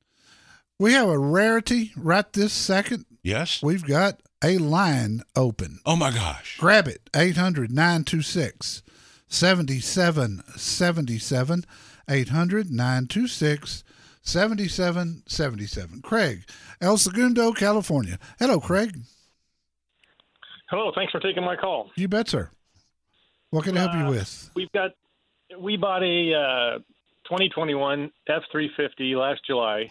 We 0.78 0.92
have 0.92 1.08
a 1.08 1.18
rarity 1.18 1.92
right 1.96 2.32
this 2.32 2.52
second. 2.52 3.06
Yes? 3.22 3.62
We've 3.62 3.84
got 3.84 4.20
a 4.42 4.58
line 4.58 5.22
open. 5.34 5.80
Oh 5.86 5.96
my 5.96 6.10
gosh. 6.10 6.58
Grab 6.58 6.86
it. 6.86 7.08
800 7.14 7.70
926 7.70 8.82
7777. 9.28 11.64
800 12.08 12.70
926 12.70 13.84
7777. 14.22 16.02
Craig, 16.02 16.44
El 16.80 16.98
Segundo, 16.98 17.52
California. 17.52 18.18
Hello, 18.38 18.60
Craig. 18.60 18.98
Hello, 20.70 20.92
thanks 20.94 21.12
for 21.12 21.20
taking 21.20 21.44
my 21.44 21.56
call. 21.56 21.90
You 21.96 22.08
bet, 22.08 22.28
sir. 22.28 22.50
What 23.54 23.62
can 23.62 23.76
I 23.76 23.82
help 23.82 23.94
you 23.94 24.00
Uh, 24.00 24.10
with? 24.10 24.50
We've 24.56 24.72
got 24.72 24.90
we 25.56 25.76
bought 25.76 26.02
a 26.02 26.34
uh, 26.34 26.78
2021 27.28 28.10
F350 28.28 29.14
last 29.16 29.42
July, 29.46 29.88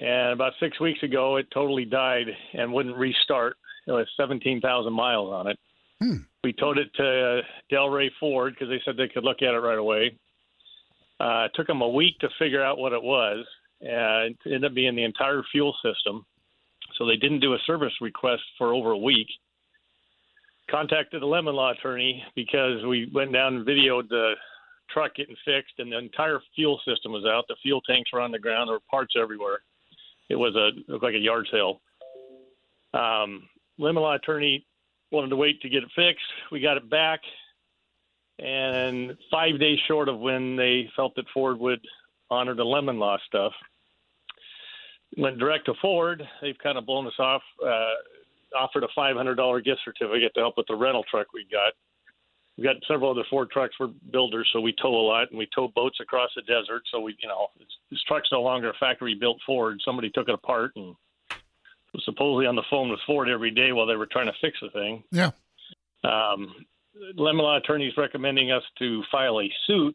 and 0.00 0.32
about 0.32 0.54
six 0.58 0.80
weeks 0.80 1.00
ago 1.04 1.36
it 1.36 1.46
totally 1.54 1.84
died 1.84 2.26
and 2.54 2.72
wouldn't 2.72 2.96
restart. 2.96 3.56
It 3.86 3.92
was 3.92 4.08
17,000 4.16 4.92
miles 4.92 5.32
on 5.32 5.46
it. 5.46 5.58
Hmm. 6.00 6.16
We 6.42 6.52
towed 6.52 6.78
it 6.78 6.92
to 6.96 7.42
Delray 7.70 8.10
Ford 8.18 8.54
because 8.54 8.68
they 8.68 8.80
said 8.84 8.96
they 8.96 9.06
could 9.06 9.22
look 9.22 9.42
at 9.42 9.54
it 9.54 9.58
right 9.58 9.78
away. 9.78 10.16
Uh, 11.20 11.44
it 11.44 11.52
took 11.54 11.68
them 11.68 11.82
a 11.82 11.88
week 11.88 12.18
to 12.18 12.28
figure 12.36 12.64
out 12.64 12.78
what 12.78 12.92
it 12.92 13.02
was, 13.02 13.46
and 13.80 14.34
it 14.44 14.54
ended 14.54 14.64
up 14.64 14.74
being 14.74 14.96
the 14.96 15.04
entire 15.04 15.44
fuel 15.52 15.72
system. 15.84 16.26
So 16.98 17.06
they 17.06 17.16
didn't 17.16 17.40
do 17.40 17.54
a 17.54 17.58
service 17.64 17.92
request 18.00 18.42
for 18.58 18.74
over 18.74 18.90
a 18.90 18.98
week 18.98 19.28
contacted 20.72 21.22
a 21.22 21.26
lemon 21.26 21.54
law 21.54 21.72
attorney 21.72 22.24
because 22.34 22.82
we 22.84 23.10
went 23.14 23.32
down 23.32 23.56
and 23.56 23.66
videoed 23.66 24.08
the 24.08 24.32
truck 24.90 25.14
getting 25.14 25.36
fixed 25.44 25.74
and 25.78 25.92
the 25.92 25.98
entire 25.98 26.40
fuel 26.54 26.80
system 26.86 27.12
was 27.12 27.24
out. 27.24 27.44
The 27.48 27.56
fuel 27.62 27.82
tanks 27.82 28.10
were 28.12 28.20
on 28.20 28.32
the 28.32 28.38
ground. 28.38 28.68
There 28.68 28.74
were 28.74 28.80
parts 28.90 29.14
everywhere. 29.20 29.60
It 30.28 30.36
was 30.36 30.54
a 30.56 30.70
looked 30.90 31.04
like 31.04 31.14
a 31.14 31.18
yard 31.18 31.46
sale. 31.52 31.80
Um, 32.94 33.48
lemon 33.78 34.02
law 34.02 34.14
attorney 34.14 34.66
wanted 35.10 35.28
to 35.28 35.36
wait 35.36 35.60
to 35.60 35.68
get 35.68 35.82
it 35.82 35.90
fixed. 35.94 36.24
We 36.50 36.60
got 36.60 36.78
it 36.78 36.88
back, 36.88 37.20
and 38.38 39.16
five 39.30 39.60
days 39.60 39.78
short 39.86 40.08
of 40.08 40.18
when 40.18 40.56
they 40.56 40.90
felt 40.96 41.14
that 41.16 41.26
Ford 41.34 41.58
would 41.58 41.80
honor 42.30 42.54
the 42.54 42.64
lemon 42.64 42.98
law 42.98 43.18
stuff. 43.26 43.52
Went 45.18 45.38
direct 45.38 45.66
to 45.66 45.74
Ford. 45.82 46.22
They've 46.40 46.56
kind 46.62 46.78
of 46.78 46.86
blown 46.86 47.06
us 47.06 47.18
off. 47.18 47.42
Uh, 47.64 47.90
offered 48.58 48.84
a 48.84 48.88
$500 48.98 49.64
gift 49.64 49.80
certificate 49.84 50.32
to 50.34 50.40
help 50.40 50.56
with 50.56 50.66
the 50.68 50.76
rental 50.76 51.04
truck 51.10 51.28
we 51.32 51.46
got. 51.50 51.72
We 52.58 52.64
got 52.64 52.76
several 52.86 53.10
other 53.10 53.24
Ford 53.30 53.50
trucks. 53.50 53.74
We're 53.80 53.88
builders, 54.10 54.48
so 54.52 54.60
we 54.60 54.74
tow 54.80 54.94
a 54.94 55.06
lot, 55.06 55.30
and 55.30 55.38
we 55.38 55.48
tow 55.54 55.68
boats 55.74 55.98
across 56.00 56.30
the 56.36 56.42
desert. 56.42 56.82
So 56.92 57.00
we, 57.00 57.16
you 57.22 57.28
know, 57.28 57.46
it's, 57.58 57.72
this 57.90 58.02
truck's 58.06 58.28
no 58.30 58.42
longer 58.42 58.70
a 58.70 58.74
factory-built 58.78 59.38
Ford. 59.46 59.80
Somebody 59.84 60.10
took 60.10 60.28
it 60.28 60.34
apart 60.34 60.72
and 60.76 60.94
was 61.94 62.04
supposedly 62.04 62.46
on 62.46 62.56
the 62.56 62.62
phone 62.70 62.90
with 62.90 63.00
Ford 63.06 63.28
every 63.28 63.50
day 63.50 63.72
while 63.72 63.86
they 63.86 63.96
were 63.96 64.06
trying 64.06 64.26
to 64.26 64.32
fix 64.40 64.58
the 64.60 64.68
thing. 64.70 65.02
Yeah. 65.10 65.30
Um, 66.04 66.54
lemon 67.16 67.42
law 67.42 67.56
attorney's 67.56 67.96
recommending 67.96 68.50
us 68.50 68.62
to 68.80 69.02
file 69.10 69.40
a 69.40 69.50
suit, 69.66 69.94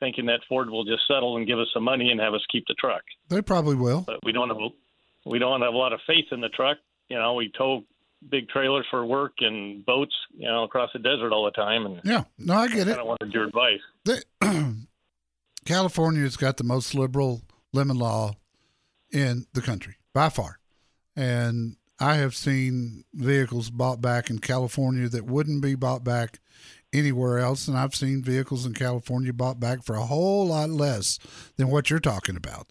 thinking 0.00 0.26
that 0.26 0.40
Ford 0.48 0.68
will 0.70 0.84
just 0.84 1.06
settle 1.06 1.36
and 1.36 1.46
give 1.46 1.58
us 1.58 1.68
some 1.72 1.84
money 1.84 2.10
and 2.10 2.20
have 2.20 2.34
us 2.34 2.44
keep 2.50 2.64
the 2.68 2.74
truck 2.74 3.02
They 3.28 3.42
probably 3.42 3.76
will. 3.76 4.02
but 4.06 4.18
we 4.24 4.32
don't 4.32 4.48
have 4.48 4.58
we 5.26 5.38
don't 5.38 5.60
have 5.60 5.74
a 5.74 5.76
lot 5.76 5.92
of 5.92 6.00
faith 6.06 6.26
in 6.32 6.40
the 6.40 6.48
truck. 6.48 6.78
You 7.08 7.18
know, 7.18 7.34
we 7.34 7.50
tow 7.56 7.84
big 8.28 8.48
trailers 8.48 8.84
for 8.90 9.06
work 9.06 9.34
and 9.40 9.84
boats, 9.86 10.14
you 10.36 10.46
know, 10.48 10.64
across 10.64 10.90
the 10.92 10.98
desert 10.98 11.32
all 11.32 11.44
the 11.44 11.50
time, 11.52 11.86
and 11.86 12.00
Yeah. 12.04 12.24
No, 12.38 12.54
I 12.54 12.68
get 12.68 12.88
I 12.88 12.92
it. 12.92 12.94
don't 12.96 13.06
wanted 13.06 13.32
your 13.32 13.44
advice. 13.44 13.80
They, 14.04 14.18
California's 15.64 16.36
got 16.36 16.56
the 16.56 16.64
most 16.64 16.94
liberal 16.94 17.42
lemon 17.72 17.98
law 17.98 18.32
in 19.12 19.46
the 19.52 19.60
country 19.62 19.96
by 20.14 20.28
far. 20.28 20.58
And 21.16 21.76
I 22.00 22.14
have 22.16 22.34
seen 22.34 23.04
vehicles 23.12 23.70
bought 23.70 24.00
back 24.00 24.30
in 24.30 24.38
California 24.38 25.08
that 25.08 25.26
wouldn't 25.26 25.62
be 25.62 25.74
bought 25.74 26.04
back 26.04 26.38
anywhere 26.92 27.38
else. 27.38 27.68
And 27.68 27.76
I've 27.76 27.94
seen 27.94 28.22
vehicles 28.22 28.64
in 28.64 28.72
California 28.74 29.32
bought 29.32 29.60
back 29.60 29.82
for 29.82 29.94
a 29.96 30.06
whole 30.06 30.46
lot 30.48 30.70
less 30.70 31.18
than 31.56 31.68
what 31.70 31.90
you're 31.90 31.98
talking 31.98 32.36
about. 32.36 32.68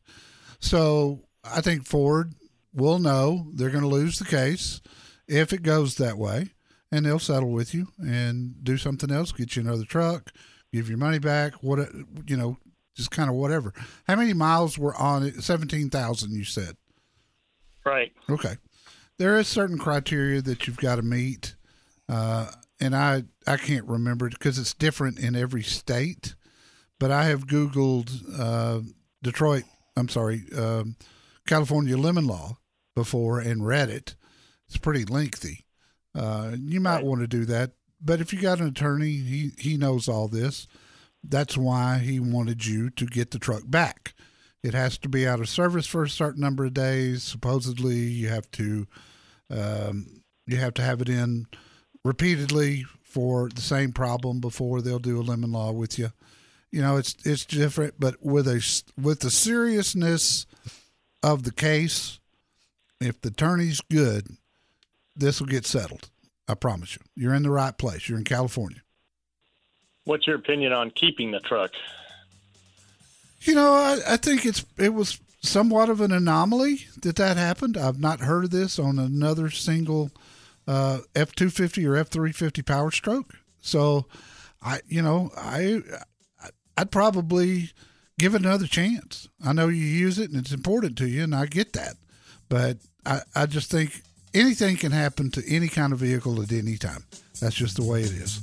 So 0.59 1.23
I 1.43 1.61
think 1.61 1.85
Ford 1.85 2.33
will 2.73 2.99
know 2.99 3.51
they're 3.53 3.69
going 3.69 3.83
to 3.83 3.87
lose 3.87 4.19
the 4.19 4.25
case 4.25 4.81
if 5.27 5.53
it 5.53 5.63
goes 5.63 5.95
that 5.95 6.17
way. 6.17 6.53
And 6.89 7.05
they'll 7.05 7.19
settle 7.19 7.51
with 7.51 7.73
you 7.73 7.89
and 7.99 8.63
do 8.63 8.77
something 8.77 9.11
else, 9.11 9.33
get 9.33 9.57
you 9.57 9.61
another 9.61 9.83
truck, 9.83 10.31
give 10.71 10.87
your 10.87 10.97
money 10.97 11.19
back, 11.19 11.55
what 11.55 11.79
you 12.25 12.37
know, 12.37 12.57
just 12.95 13.11
kind 13.11 13.29
of 13.29 13.35
whatever. 13.35 13.73
How 14.07 14.15
many 14.15 14.33
miles 14.33 14.77
were 14.77 14.95
on 14.95 15.23
it? 15.23 15.43
Seventeen 15.43 15.89
thousand, 15.89 16.31
you 16.31 16.45
said. 16.45 16.77
Right. 17.85 18.13
Okay, 18.29 18.55
there 19.17 19.37
is 19.37 19.49
certain 19.49 19.77
criteria 19.77 20.41
that 20.41 20.65
you've 20.65 20.77
got 20.77 20.95
to 20.95 21.01
meet, 21.01 21.55
uh, 22.07 22.51
and 22.79 22.95
I 22.95 23.23
I 23.45 23.57
can't 23.57 23.85
remember 23.85 24.27
it 24.27 24.33
because 24.33 24.57
it's 24.57 24.73
different 24.73 25.19
in 25.19 25.35
every 25.35 25.63
state. 25.63 26.35
But 26.99 27.11
I 27.11 27.25
have 27.25 27.47
Googled 27.47 28.09
uh, 28.39 28.79
Detroit. 29.21 29.63
I'm 29.95 30.09
sorry, 30.09 30.43
um, 30.57 30.95
California 31.47 31.97
lemon 31.97 32.27
law 32.27 32.57
before 32.95 33.39
and 33.39 33.65
read 33.65 33.89
it. 33.89 34.15
It's 34.67 34.77
pretty 34.77 35.05
lengthy. 35.05 35.65
Uh, 36.13 36.55
you 36.59 36.79
might 36.81 36.97
Right. 36.97 37.05
want 37.05 37.21
to 37.21 37.27
do 37.27 37.45
that, 37.45 37.73
but 38.01 38.19
if 38.21 38.33
you 38.33 38.39
got 38.41 38.59
an 38.59 38.67
attorney, 38.67 39.17
he 39.17 39.51
he 39.57 39.77
knows 39.77 40.07
all 40.07 40.27
this. 40.27 40.67
That's 41.23 41.57
why 41.57 41.99
he 41.99 42.19
wanted 42.19 42.65
you 42.65 42.89
to 42.91 43.05
get 43.05 43.31
the 43.31 43.39
truck 43.39 43.63
back. 43.65 44.13
It 44.63 44.73
has 44.73 44.97
to 44.99 45.09
be 45.09 45.27
out 45.27 45.39
of 45.39 45.49
service 45.49 45.85
for 45.87 46.03
a 46.03 46.09
certain 46.09 46.41
number 46.41 46.65
of 46.65 46.73
days. 46.73 47.23
Supposedly, 47.23 47.95
you 47.97 48.29
have 48.29 48.49
to 48.51 48.87
um, 49.49 50.21
you 50.45 50.57
have 50.57 50.73
to 50.75 50.81
have 50.81 51.01
it 51.01 51.09
in 51.09 51.47
repeatedly 52.03 52.85
for 53.03 53.49
the 53.49 53.61
same 53.61 53.91
problem 53.91 54.39
before 54.39 54.81
they'll 54.81 54.99
do 54.99 55.19
a 55.19 55.23
lemon 55.23 55.51
law 55.51 55.71
with 55.71 55.97
you. 55.99 56.11
You 56.71 56.81
know, 56.81 56.97
it's 56.97 57.15
it's 57.23 57.45
different, 57.45 57.95
but 57.99 58.15
with 58.21 58.47
a 58.47 58.61
with 59.01 59.21
the 59.21 59.31
seriousness 59.31 60.45
of 61.23 61.43
the 61.43 61.51
case, 61.51 62.19
if 62.99 63.21
the 63.21 63.29
attorney's 63.29 63.81
good, 63.81 64.27
this 65.15 65.39
will 65.39 65.47
get 65.47 65.65
settled. 65.65 66.09
I 66.47 66.53
promise 66.53 66.95
you. 66.95 67.01
You're 67.15 67.33
in 67.33 67.43
the 67.43 67.51
right 67.51 67.77
place. 67.77 68.07
You're 68.07 68.17
in 68.17 68.23
California. 68.23 68.81
What's 70.05 70.25
your 70.25 70.37
opinion 70.37 70.71
on 70.71 70.91
keeping 70.91 71.31
the 71.31 71.41
truck? 71.41 71.71
You 73.41 73.55
know, 73.55 73.73
I, 73.73 73.97
I 74.07 74.17
think 74.17 74.45
it's 74.45 74.65
it 74.77 74.93
was 74.93 75.19
somewhat 75.41 75.89
of 75.89 76.01
an 76.01 76.11
anomaly 76.11 76.87
that 77.01 77.17
that 77.17 77.37
happened. 77.37 77.77
I've 77.77 77.99
not 77.99 78.21
heard 78.21 78.45
of 78.45 78.51
this 78.51 78.79
on 78.79 78.97
another 78.99 79.49
single 79.49 80.11
uh, 80.67 80.99
F 81.15 81.33
two 81.35 81.49
fifty 81.49 81.85
or 81.85 81.95
F 81.97 82.07
three 82.07 82.31
fifty 82.31 82.61
Power 82.61 82.91
Stroke. 82.91 83.33
So, 83.61 84.05
I 84.61 84.79
you 84.87 85.01
know 85.01 85.31
I 85.35 85.81
I'd 86.77 86.91
probably 86.91 87.71
give 88.17 88.35
it 88.35 88.41
another 88.41 88.67
chance. 88.67 89.27
I 89.45 89.53
know 89.53 89.67
you 89.67 89.83
use 89.83 90.19
it 90.19 90.31
and 90.31 90.39
it's 90.39 90.51
important 90.51 90.97
to 90.99 91.07
you, 91.07 91.23
and 91.23 91.35
I 91.35 91.45
get 91.45 91.73
that, 91.73 91.95
but 92.49 92.77
I 93.05 93.21
I 93.35 93.45
just 93.45 93.71
think 93.71 94.01
anything 94.33 94.77
can 94.77 94.91
happen 94.91 95.31
to 95.31 95.43
any 95.47 95.67
kind 95.67 95.93
of 95.93 95.99
vehicle 95.99 96.41
at 96.41 96.51
any 96.51 96.77
time. 96.77 97.05
That's 97.39 97.55
just 97.55 97.77
the 97.77 97.83
way 97.83 98.01
it 98.01 98.11
is. 98.11 98.39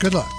Good 0.00 0.14
luck. 0.14 0.30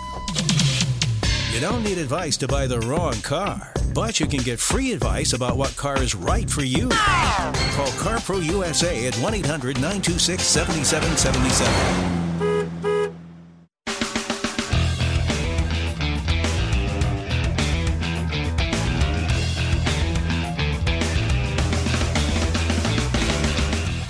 You 1.53 1.59
don't 1.59 1.83
need 1.83 1.97
advice 1.97 2.37
to 2.37 2.47
buy 2.47 2.67
the 2.67 2.79
wrong 2.81 3.15
car, 3.21 3.73
but 3.93 4.19
you 4.19 4.27
can 4.27 4.39
get 4.39 4.59
free 4.59 4.93
advice 4.93 5.33
about 5.33 5.57
what 5.57 5.75
car 5.75 6.01
is 6.01 6.15
right 6.15 6.49
for 6.49 6.63
you. 6.63 6.89
Call 6.89 7.91
CarPro 7.97 8.43
USA 8.43 9.07
at 9.07 9.15
1 9.15 9.33
800 9.33 9.75
926 9.75 10.43
7777. 10.43 12.18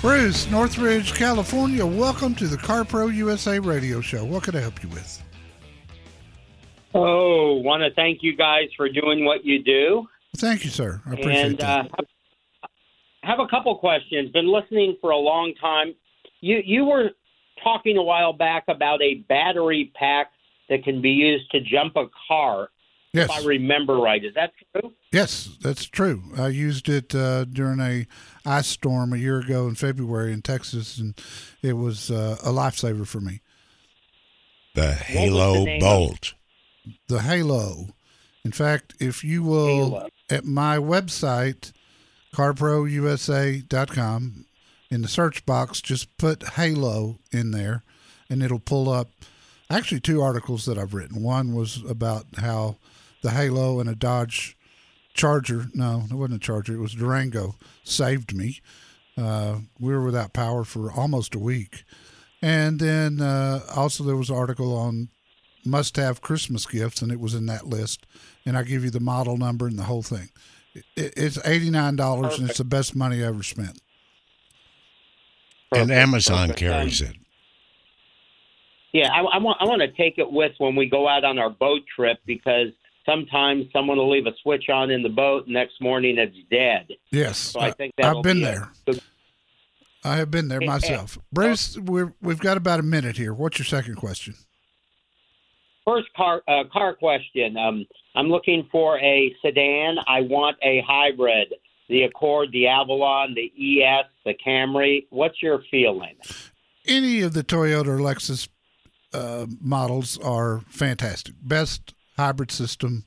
Bruce, 0.00 0.50
Northridge, 0.50 1.12
California. 1.12 1.84
Welcome 1.84 2.34
to 2.36 2.46
the 2.46 2.56
CarPro 2.56 3.14
USA 3.14 3.58
radio 3.58 4.00
show. 4.00 4.24
What 4.24 4.44
can 4.44 4.56
I 4.56 4.60
help 4.60 4.82
you 4.82 4.88
with? 4.88 5.22
Oh, 6.94 7.60
want 7.62 7.82
to 7.82 7.92
thank 7.94 8.22
you 8.22 8.34
guys 8.34 8.70
for 8.78 8.88
doing 8.88 9.26
what 9.26 9.44
you 9.44 9.62
do. 9.62 10.08
Thank 10.38 10.64
you, 10.64 10.70
sir. 10.70 11.02
I 11.04 11.12
appreciate 11.12 11.34
it. 11.34 11.46
and 11.48 11.58
that. 11.58 11.90
uh, 11.98 12.66
have 13.24 13.40
a 13.40 13.46
couple 13.48 13.76
questions. 13.76 14.30
Been 14.30 14.50
listening 14.50 14.96
for 15.02 15.10
a 15.10 15.18
long 15.18 15.52
time. 15.60 15.94
You 16.40 16.62
you 16.64 16.86
were 16.86 17.10
talking 17.62 17.98
a 17.98 18.02
while 18.02 18.32
back 18.32 18.64
about 18.68 19.02
a 19.02 19.16
battery 19.28 19.92
pack 19.94 20.32
that 20.70 20.82
can 20.82 21.02
be 21.02 21.10
used 21.10 21.50
to 21.50 21.60
jump 21.60 21.96
a 21.96 22.06
car. 22.26 22.70
Yes. 23.12 23.30
If 23.30 23.44
I 23.44 23.46
remember 23.46 23.96
right, 23.96 24.24
is 24.24 24.34
that 24.34 24.52
true? 24.74 24.92
Yes, 25.12 25.50
that's 25.60 25.86
true. 25.86 26.22
I 26.36 26.48
used 26.48 26.88
it 26.88 27.14
uh, 27.14 27.44
during 27.44 27.80
a 27.80 28.06
ice 28.44 28.68
storm 28.68 29.12
a 29.12 29.16
year 29.16 29.40
ago 29.40 29.68
in 29.68 29.74
February 29.74 30.32
in 30.32 30.42
Texas, 30.42 30.98
and 30.98 31.14
it 31.62 31.74
was 31.74 32.10
uh, 32.10 32.36
a 32.42 32.50
lifesaver 32.50 33.06
for 33.06 33.20
me. 33.20 33.40
The 34.74 34.92
Halo 34.92 35.64
name? 35.64 35.80
Bolt. 35.80 36.34
The 37.08 37.22
Halo. 37.22 37.88
In 38.44 38.52
fact, 38.52 38.94
if 39.00 39.24
you 39.24 39.42
will, 39.42 39.90
Halo. 39.90 40.08
at 40.30 40.44
my 40.44 40.78
website, 40.78 41.72
carprousa.com, 42.34 44.46
in 44.90 45.02
the 45.02 45.08
search 45.08 45.46
box, 45.46 45.80
just 45.80 46.16
put 46.18 46.50
Halo 46.50 47.18
in 47.32 47.50
there, 47.50 47.82
and 48.28 48.42
it'll 48.42 48.58
pull 48.58 48.88
up 48.88 49.08
actually 49.68 50.00
two 50.00 50.20
articles 50.20 50.64
that 50.66 50.78
I've 50.78 50.94
written. 50.94 51.22
One 51.22 51.54
was 51.54 51.82
about 51.88 52.26
how 52.38 52.76
the 53.22 53.30
Halo 53.30 53.80
and 53.80 53.88
a 53.88 53.94
Dodge 53.94 54.56
Charger, 55.14 55.66
no, 55.74 56.04
it 56.10 56.14
wasn't 56.14 56.42
a 56.42 56.44
Charger, 56.44 56.74
it 56.74 56.80
was 56.80 56.94
Durango, 56.94 57.56
saved 57.82 58.34
me. 58.34 58.60
Uh, 59.16 59.58
we 59.78 59.92
were 59.92 60.04
without 60.04 60.32
power 60.32 60.64
for 60.64 60.90
almost 60.90 61.34
a 61.34 61.38
week. 61.38 61.84
And 62.40 62.80
then 62.80 63.20
uh, 63.20 63.60
also 63.74 64.04
there 64.04 64.16
was 64.16 64.30
an 64.30 64.36
article 64.36 64.76
on 64.76 65.08
must 65.64 65.96
have 65.96 66.22
Christmas 66.22 66.64
gifts, 66.64 67.02
and 67.02 67.12
it 67.12 67.20
was 67.20 67.34
in 67.34 67.46
that 67.46 67.66
list. 67.66 68.06
And 68.46 68.56
I 68.56 68.62
give 68.62 68.82
you 68.82 68.90
the 68.90 69.00
model 69.00 69.36
number 69.36 69.66
and 69.66 69.78
the 69.78 69.84
whole 69.84 70.02
thing. 70.02 70.30
It, 70.74 71.12
it's 71.16 71.36
$89, 71.38 72.38
and 72.38 72.48
it's 72.48 72.58
the 72.58 72.64
best 72.64 72.96
money 72.96 73.22
I 73.22 73.26
ever 73.26 73.42
spent. 73.42 73.78
And 75.72 75.90
Amazon 75.90 76.48
perfect. 76.48 76.58
carries 76.58 77.00
it. 77.00 77.16
Yeah, 78.92 79.12
I, 79.12 79.20
I 79.20 79.38
want 79.38 79.58
I 79.60 79.66
want 79.66 79.82
to 79.82 79.88
take 79.92 80.18
it 80.18 80.32
with 80.32 80.52
when 80.58 80.74
we 80.74 80.86
go 80.86 81.06
out 81.06 81.22
on 81.22 81.38
our 81.38 81.50
boat 81.50 81.82
trip 81.94 82.18
because 82.26 82.72
sometimes 83.06 83.66
someone 83.72 83.96
will 83.98 84.10
leave 84.10 84.26
a 84.26 84.32
switch 84.42 84.68
on 84.68 84.90
in 84.90 85.02
the 85.02 85.08
boat, 85.08 85.46
next 85.48 85.80
morning 85.80 86.18
it's 86.18 86.36
dead. 86.50 86.88
Yes, 87.10 87.38
So 87.38 87.60
I 87.60 87.70
think 87.72 87.92
I've 88.02 88.22
been 88.22 88.38
be 88.38 88.44
there. 88.44 88.70
good- 88.86 89.00
I 90.02 90.16
have 90.16 90.30
been 90.30 90.48
there 90.48 90.60
Hey, 90.60 90.66
myself. 90.66 91.18
Bruce, 91.32 91.76
we're, 91.76 92.14
we've 92.22 92.38
got 92.40 92.56
about 92.56 92.80
a 92.80 92.82
minute 92.82 93.18
here. 93.18 93.34
What's 93.34 93.58
your 93.58 93.66
second 93.66 93.96
question? 93.96 94.34
First 95.86 96.08
car 96.16 96.42
uh, 96.48 96.64
car 96.72 96.94
question. 96.94 97.56
Um, 97.56 97.86
I'm 98.14 98.28
looking 98.28 98.66
for 98.70 98.98
a 99.00 99.34
sedan. 99.42 99.96
I 100.06 100.20
want 100.22 100.56
a 100.62 100.82
hybrid. 100.86 101.54
The 101.88 102.04
Accord, 102.04 102.50
the 102.52 102.68
Avalon, 102.68 103.34
the 103.34 103.50
ES, 103.82 104.06
the 104.24 104.34
Camry. 104.46 105.06
What's 105.10 105.42
your 105.42 105.62
feeling? 105.70 106.14
Any 106.86 107.20
of 107.22 107.32
the 107.32 107.42
Toyota 107.42 107.88
or 107.88 107.98
Lexus 107.98 108.48
uh, 109.12 109.46
models 109.60 110.16
are 110.18 110.60
fantastic. 110.68 111.34
Best 111.42 111.94
hybrid 112.20 112.50
system 112.52 113.04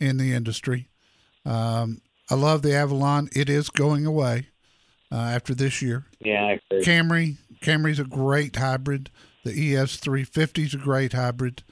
in 0.00 0.16
the 0.16 0.32
industry. 0.32 0.88
Um, 1.44 2.00
I 2.30 2.34
love 2.34 2.62
the 2.62 2.74
Avalon. 2.74 3.28
It 3.34 3.48
is 3.48 3.70
going 3.70 4.04
away 4.04 4.48
uh, 5.12 5.16
after 5.16 5.54
this 5.54 5.80
year. 5.80 6.06
Yeah, 6.20 6.44
I 6.44 6.60
agree. 6.70 6.84
Camry, 6.84 7.36
Camry's 7.62 8.00
a 8.00 8.04
great 8.04 8.56
hybrid. 8.56 9.10
The 9.44 9.76
ES 9.76 9.96
350 9.96 10.62
is 10.64 10.74
a 10.74 10.78
great 10.78 11.12
hybrid. 11.12 11.62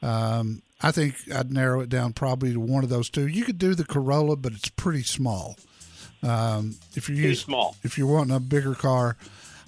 Um, 0.00 0.62
I 0.80 0.92
think 0.92 1.16
I'd 1.34 1.52
narrow 1.52 1.80
it 1.80 1.88
down 1.88 2.12
probably 2.12 2.52
to 2.52 2.60
one 2.60 2.84
of 2.84 2.90
those 2.90 3.10
two. 3.10 3.26
You 3.26 3.44
could 3.44 3.58
do 3.58 3.74
the 3.74 3.84
Corolla, 3.84 4.36
but 4.36 4.52
it's 4.52 4.68
pretty 4.70 5.02
small. 5.02 5.56
Um, 6.22 6.76
if 6.94 7.08
you're 7.08 7.18
used, 7.18 7.44
small. 7.44 7.76
if 7.82 7.98
you're 7.98 8.06
wanting 8.06 8.34
a 8.34 8.40
bigger 8.40 8.74
car, 8.74 9.16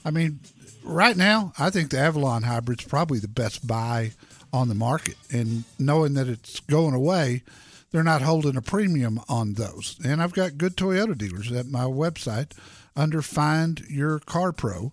I 0.04 0.10
mean, 0.10 0.40
right 0.82 1.16
now 1.16 1.52
I 1.58 1.70
think 1.70 1.90
the 1.90 1.98
Avalon 1.98 2.44
hybrid's 2.44 2.84
probably 2.84 3.18
the 3.18 3.28
best 3.28 3.66
buy 3.66 4.12
on 4.52 4.68
the 4.68 4.74
market. 4.74 5.16
And 5.32 5.64
knowing 5.78 6.14
that 6.14 6.28
it's 6.28 6.60
going 6.60 6.94
away, 6.94 7.42
they're 7.90 8.04
not 8.04 8.22
holding 8.22 8.56
a 8.56 8.62
premium 8.62 9.20
on 9.28 9.54
those. 9.54 9.98
And 10.04 10.22
I've 10.22 10.32
got 10.32 10.58
good 10.58 10.76
Toyota 10.76 11.16
dealers 11.16 11.50
at 11.52 11.66
my 11.66 11.84
website 11.84 12.52
under 12.96 13.22
Find 13.22 13.80
Your 13.88 14.18
Car 14.20 14.52
Pro. 14.52 14.92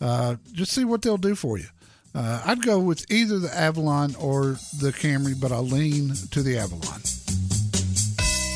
Uh, 0.00 0.36
just 0.52 0.72
see 0.72 0.84
what 0.84 1.02
they'll 1.02 1.16
do 1.16 1.34
for 1.34 1.58
you. 1.58 1.66
Uh, 2.14 2.42
I'd 2.44 2.62
go 2.62 2.78
with 2.78 3.10
either 3.10 3.38
the 3.38 3.54
Avalon 3.56 4.14
or 4.16 4.58
the 4.80 4.92
Camry, 4.92 5.38
but 5.38 5.50
I'll 5.50 5.66
lean 5.66 6.14
to 6.30 6.42
the 6.42 6.58
Avalon. 6.58 7.00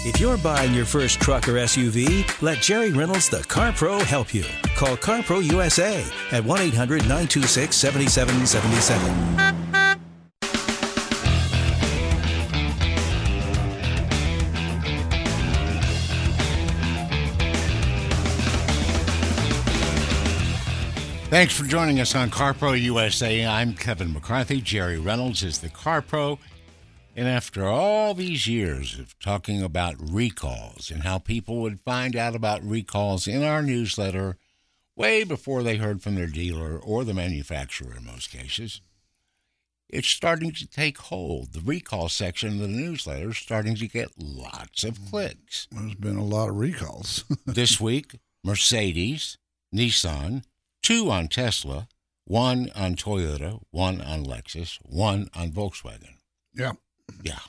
If 0.04 0.20
you're 0.20 0.38
buying 0.38 0.72
your 0.74 0.84
first 0.84 1.20
truck 1.20 1.48
or 1.48 1.54
SUV, 1.54 2.40
let 2.40 2.62
Jerry 2.62 2.92
Reynolds, 2.92 3.28
the 3.28 3.40
Car 3.40 3.72
Pro, 3.72 3.98
help 3.98 4.32
you. 4.32 4.44
Call 4.76 4.96
CarPro 4.96 5.42
USA 5.44 6.04
at 6.30 6.44
1 6.44 6.60
800 6.60 7.02
926 7.02 7.76
7777. 7.76 9.67
Thanks 21.30 21.54
for 21.54 21.66
joining 21.66 22.00
us 22.00 22.14
on 22.14 22.30
CarPro 22.30 22.80
USA. 22.80 23.44
I'm 23.44 23.74
Kevin 23.74 24.14
McCarthy. 24.14 24.62
Jerry 24.62 24.98
Reynolds 24.98 25.42
is 25.42 25.58
the 25.58 25.68
CarPro. 25.68 26.38
And 27.14 27.28
after 27.28 27.66
all 27.66 28.14
these 28.14 28.46
years 28.46 28.98
of 28.98 29.18
talking 29.18 29.62
about 29.62 29.96
recalls 30.00 30.90
and 30.90 31.02
how 31.02 31.18
people 31.18 31.60
would 31.60 31.80
find 31.80 32.16
out 32.16 32.34
about 32.34 32.64
recalls 32.64 33.28
in 33.28 33.42
our 33.42 33.60
newsletter 33.60 34.38
way 34.96 35.22
before 35.22 35.62
they 35.62 35.76
heard 35.76 36.00
from 36.00 36.14
their 36.14 36.28
dealer 36.28 36.78
or 36.78 37.04
the 37.04 37.12
manufacturer 37.12 37.94
in 37.94 38.06
most 38.06 38.30
cases, 38.30 38.80
it's 39.90 40.08
starting 40.08 40.52
to 40.52 40.66
take 40.66 40.96
hold. 40.96 41.52
The 41.52 41.60
recall 41.60 42.08
section 42.08 42.54
of 42.54 42.58
the 42.60 42.68
newsletter 42.68 43.28
is 43.28 43.36
starting 43.36 43.74
to 43.76 43.86
get 43.86 44.12
lots 44.16 44.82
of 44.82 44.98
clicks. 45.10 45.68
There's 45.70 45.94
been 45.94 46.16
a 46.16 46.24
lot 46.24 46.48
of 46.48 46.56
recalls. 46.56 47.24
this 47.46 47.78
week, 47.78 48.18
Mercedes, 48.42 49.36
Nissan, 49.74 50.42
two 50.88 51.10
on 51.10 51.28
Tesla, 51.28 51.86
one 52.24 52.70
on 52.74 52.94
Toyota, 52.94 53.60
one 53.70 54.00
on 54.00 54.24
Lexus, 54.24 54.78
one 54.82 55.28
on 55.34 55.52
Volkswagen. 55.52 56.14
yeah. 56.54 56.72
Yeah. 57.22 57.40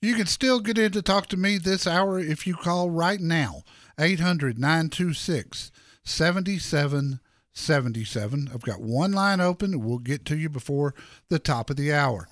You 0.00 0.14
can 0.14 0.26
still 0.26 0.60
get 0.60 0.78
in 0.78 0.92
to 0.92 1.02
talk 1.02 1.26
to 1.28 1.36
me 1.36 1.58
this 1.58 1.88
hour 1.88 2.20
if 2.20 2.46
you 2.46 2.54
call 2.54 2.88
right 2.88 3.20
now, 3.20 3.64
800 3.98 4.60
926 4.60 5.72
7777. 6.04 8.50
I've 8.54 8.62
got 8.62 8.80
one 8.80 9.10
line 9.10 9.40
open. 9.40 9.74
and 9.74 9.84
We'll 9.84 9.98
get 9.98 10.24
to 10.26 10.36
you 10.36 10.48
before 10.48 10.94
the 11.30 11.40
top 11.40 11.68
of 11.68 11.74
the 11.74 11.92
hour. 11.92 12.28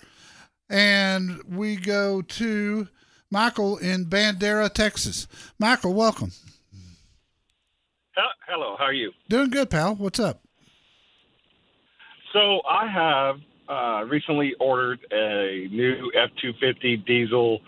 And 0.68 1.42
we 1.48 1.74
go 1.74 2.22
to 2.22 2.86
Michael 3.32 3.78
in 3.78 4.06
Bandera, 4.06 4.72
Texas. 4.72 5.26
Michael, 5.58 5.94
welcome. 5.94 6.30
Hello, 8.46 8.76
how 8.78 8.84
are 8.84 8.92
you? 8.92 9.12
Doing 9.28 9.50
good, 9.50 9.70
pal. 9.70 9.94
What's 9.94 10.20
up? 10.20 10.42
So 12.32 12.60
I 12.68 12.86
have 12.86 13.36
uh, 13.68 14.04
recently 14.06 14.54
ordered 14.60 15.00
a 15.12 15.68
new 15.70 16.12
F 16.16 16.30
two 16.40 16.52
fifty 16.60 16.96
diesel 16.96 17.60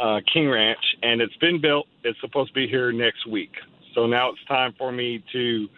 uh, 0.00 0.20
King 0.32 0.48
Ranch, 0.48 0.84
and 1.02 1.20
it's 1.20 1.36
been 1.36 1.60
built. 1.60 1.86
It's 2.04 2.20
supposed 2.20 2.50
to 2.50 2.54
be 2.54 2.68
here 2.68 2.92
next 2.92 3.26
week. 3.26 3.52
So 3.94 4.06
now 4.06 4.30
it's 4.30 4.44
time 4.46 4.74
for 4.76 4.92
me 4.92 5.24
to 5.32 5.68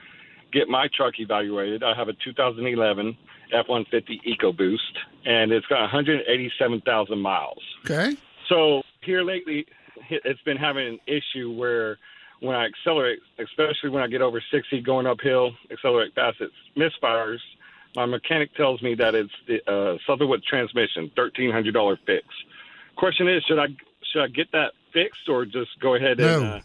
get 0.52 0.68
my 0.68 0.88
truck 0.96 1.14
evaluated. 1.18 1.82
I 1.82 1.94
have 1.94 2.08
a 2.08 2.14
2011, 2.24 3.16
F-150 3.52 4.20
EcoBoost, 4.26 4.78
and 5.24 5.52
it's 5.52 5.66
got 5.66 5.80
187,000 5.82 7.18
miles. 7.18 7.62
Okay. 7.84 8.16
So 8.48 8.82
here 9.02 9.22
lately, 9.22 9.66
it's 10.10 10.42
been 10.42 10.56
having 10.56 10.88
an 10.88 10.98
issue 11.06 11.52
where 11.52 11.98
when 12.40 12.54
I 12.54 12.66
accelerate, 12.66 13.18
especially 13.38 13.90
when 13.90 14.02
I 14.02 14.06
get 14.06 14.22
over 14.22 14.42
60 14.52 14.80
going 14.82 15.06
uphill, 15.06 15.52
accelerate 15.70 16.14
fast, 16.14 16.40
it 16.40 16.50
misfires. 16.76 17.38
My 17.96 18.06
mechanic 18.06 18.54
tells 18.54 18.80
me 18.82 18.94
that 18.96 19.14
it's 19.14 19.32
uh, 19.66 19.94
something 20.06 20.28
with 20.28 20.44
transmission, 20.44 21.10
$1,300 21.16 21.96
fix. 22.06 22.24
Question 22.96 23.28
is, 23.28 23.42
should 23.44 23.58
I 23.58 23.66
should 24.12 24.22
I 24.22 24.28
get 24.28 24.50
that 24.52 24.72
fixed 24.92 25.28
or 25.28 25.44
just 25.44 25.70
go 25.80 25.94
ahead 25.94 26.18
No. 26.18 26.36
and 26.38 26.44
uh, 26.46 26.60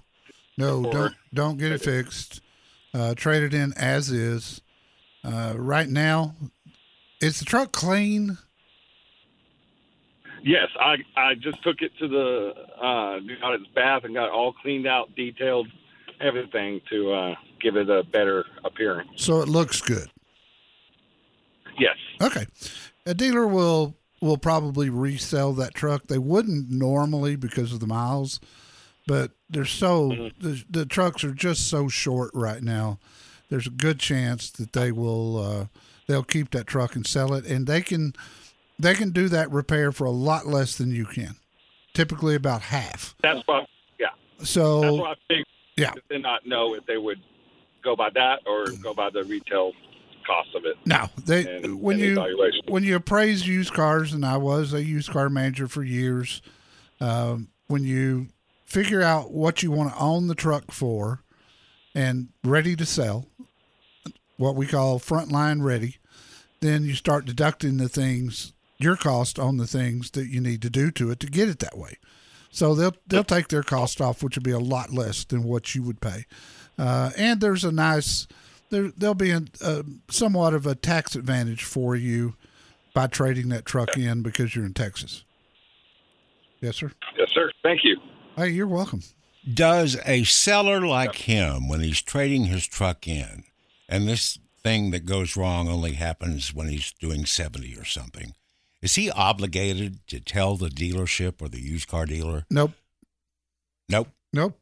No, 0.57 0.85
Or- 0.85 0.91
don't 0.91 1.15
don't 1.33 1.57
get 1.57 1.71
it 1.71 1.81
fixed. 1.81 2.41
Uh, 2.93 3.13
trade 3.15 3.43
it 3.43 3.53
in 3.53 3.73
as 3.73 4.09
is. 4.11 4.61
Uh, 5.23 5.53
right 5.55 5.89
now, 5.89 6.35
is 7.21 7.39
the 7.39 7.45
truck 7.45 7.71
clean? 7.71 8.37
Yes, 10.43 10.67
I 10.79 10.97
I 11.15 11.35
just 11.35 11.63
took 11.63 11.81
it 11.81 11.91
to 11.99 12.07
the 12.07 12.53
uh, 12.77 13.19
got 13.39 13.53
its 13.53 13.67
bath 13.73 14.03
and 14.03 14.13
got 14.13 14.25
it 14.25 14.31
all 14.31 14.51
cleaned 14.51 14.85
out, 14.85 15.15
detailed, 15.15 15.67
everything 16.19 16.81
to 16.89 17.13
uh, 17.13 17.35
give 17.61 17.77
it 17.77 17.89
a 17.89 18.03
better 18.03 18.45
appearance. 18.65 19.09
So 19.15 19.41
it 19.41 19.47
looks 19.47 19.81
good. 19.81 20.09
Yes. 21.79 21.95
Okay. 22.21 22.45
A 23.05 23.13
dealer 23.13 23.47
will 23.47 23.95
will 24.21 24.37
probably 24.37 24.89
resell 24.89 25.53
that 25.53 25.73
truck. 25.73 26.07
They 26.07 26.17
wouldn't 26.17 26.69
normally 26.69 27.35
because 27.35 27.73
of 27.73 27.79
the 27.79 27.87
miles, 27.87 28.39
but 29.07 29.31
they're 29.49 29.65
so 29.65 30.29
the, 30.39 30.63
the 30.69 30.85
trucks 30.85 31.23
are 31.23 31.33
just 31.33 31.69
so 31.69 31.87
short 31.87 32.31
right 32.33 32.61
now. 32.61 32.99
There's 33.49 33.67
a 33.67 33.71
good 33.71 33.99
chance 33.99 34.49
that 34.51 34.73
they 34.73 34.91
will 34.91 35.37
uh, 35.37 35.65
they'll 36.07 36.23
keep 36.23 36.51
that 36.51 36.67
truck 36.67 36.95
and 36.95 37.05
sell 37.05 37.33
it, 37.33 37.45
and 37.45 37.65
they 37.65 37.81
can 37.81 38.13
they 38.79 38.93
can 38.95 39.11
do 39.11 39.29
that 39.29 39.51
repair 39.51 39.91
for 39.91 40.05
a 40.05 40.11
lot 40.11 40.47
less 40.47 40.75
than 40.75 40.91
you 40.91 41.05
can. 41.05 41.35
Typically 41.93 42.35
about 42.35 42.61
half. 42.63 43.15
That's 43.21 43.41
what. 43.45 43.67
Yeah. 43.99 44.07
So 44.43 44.81
That's 44.81 44.93
what 44.97 45.09
I 45.11 45.15
figured. 45.27 45.45
yeah. 45.77 45.93
Did 46.09 46.21
not 46.23 46.45
know 46.45 46.73
if 46.73 46.85
they 46.85 46.97
would 46.97 47.19
go 47.83 47.95
by 47.95 48.09
that 48.15 48.39
or 48.47 48.65
go 48.81 48.93
by 48.93 49.09
the 49.09 49.23
retail 49.25 49.73
cost 50.25 50.55
of 50.55 50.65
it. 50.65 50.75
No, 50.85 51.09
they 51.25 51.45
And- 51.57 51.81
when 51.81 51.97
and 51.97 52.05
you 52.05 52.11
evaluation. 52.13 52.61
when 52.67 52.83
you 52.83 52.95
appraise 52.95 53.47
used 53.47 53.73
cars, 53.73 54.13
and 54.13 54.25
I 54.25 54.37
was 54.37 54.73
a 54.73 54.83
used 54.83 55.11
car 55.11 55.29
manager 55.29 55.67
for 55.67 55.83
years. 55.83 56.41
Um, 57.01 57.49
when 57.67 57.83
you 57.83 58.27
figure 58.65 59.01
out 59.01 59.31
what 59.31 59.61
you 59.61 59.69
want 59.71 59.93
to 59.93 59.99
own 59.99 60.27
the 60.27 60.35
truck 60.35 60.71
for, 60.71 61.21
and 61.93 62.29
ready 62.43 62.75
to 62.77 62.85
sell, 62.85 63.27
what 64.37 64.55
we 64.55 64.65
call 64.65 64.99
frontline 64.99 65.61
ready, 65.61 65.97
then 66.61 66.85
you 66.85 66.95
start 66.95 67.25
deducting 67.25 67.77
the 67.77 67.89
things 67.89 68.53
your 68.83 68.95
cost 68.95 69.39
on 69.39 69.57
the 69.57 69.67
things 69.67 70.11
that 70.11 70.27
you 70.27 70.41
need 70.41 70.61
to 70.61 70.69
do 70.69 70.91
to 70.91 71.09
it 71.11 71.19
to 71.21 71.27
get 71.27 71.49
it 71.49 71.59
that 71.59 71.77
way. 71.77 71.97
So 72.51 72.75
they'll 72.75 72.95
they'll 73.07 73.23
take 73.23 73.47
their 73.47 73.63
cost 73.63 73.99
off, 73.99 74.21
which 74.21 74.35
will 74.35 74.43
be 74.43 74.51
a 74.51 74.59
lot 74.59 74.91
less 74.91 75.23
than 75.23 75.43
what 75.43 75.73
you 75.73 75.81
would 75.83 76.01
pay. 76.01 76.25
Uh, 76.77 77.11
and 77.17 77.41
there's 77.41 77.63
a 77.63 77.71
nice 77.71 78.27
there 78.69 78.91
there'll 78.95 79.15
be 79.15 79.31
a, 79.31 79.43
a 79.61 79.83
somewhat 80.09 80.53
of 80.53 80.67
a 80.67 80.75
tax 80.75 81.15
advantage 81.15 81.63
for 81.63 81.95
you 81.95 82.35
by 82.93 83.07
trading 83.07 83.49
that 83.49 83.65
truck 83.65 83.97
in 83.97 84.21
because 84.21 84.55
you're 84.55 84.65
in 84.65 84.73
Texas. 84.73 85.23
Yes, 86.61 86.77
sir. 86.77 86.91
Yes, 87.17 87.29
sir. 87.31 87.51
Thank 87.61 87.83
you. 87.83 87.97
Hey, 88.35 88.49
you're 88.49 88.67
welcome. 88.67 89.01
Does 89.51 89.97
a 90.05 90.23
seller 90.23 90.79
like 90.81 91.15
him, 91.15 91.67
when 91.67 91.81
he's 91.81 92.01
trading 92.01 92.45
his 92.45 92.65
truck 92.65 93.07
in, 93.07 93.43
and 93.89 94.07
this 94.07 94.39
thing 94.63 94.91
that 94.91 95.05
goes 95.05 95.35
wrong 95.35 95.67
only 95.67 95.93
happens 95.93 96.53
when 96.53 96.69
he's 96.69 96.93
doing 96.93 97.25
70 97.25 97.75
or 97.75 97.83
something, 97.83 98.33
is 98.83 98.95
he 98.95 99.09
obligated 99.09 100.05
to 100.07 100.19
tell 100.19 100.55
the 100.57 100.67
dealership 100.69 101.41
or 101.41 101.47
the 101.49 101.59
used 101.61 101.87
car 101.87 102.05
dealer? 102.05 102.45
Nope. 102.51 102.73
Nope. 103.89 104.09
Nope. 104.31 104.59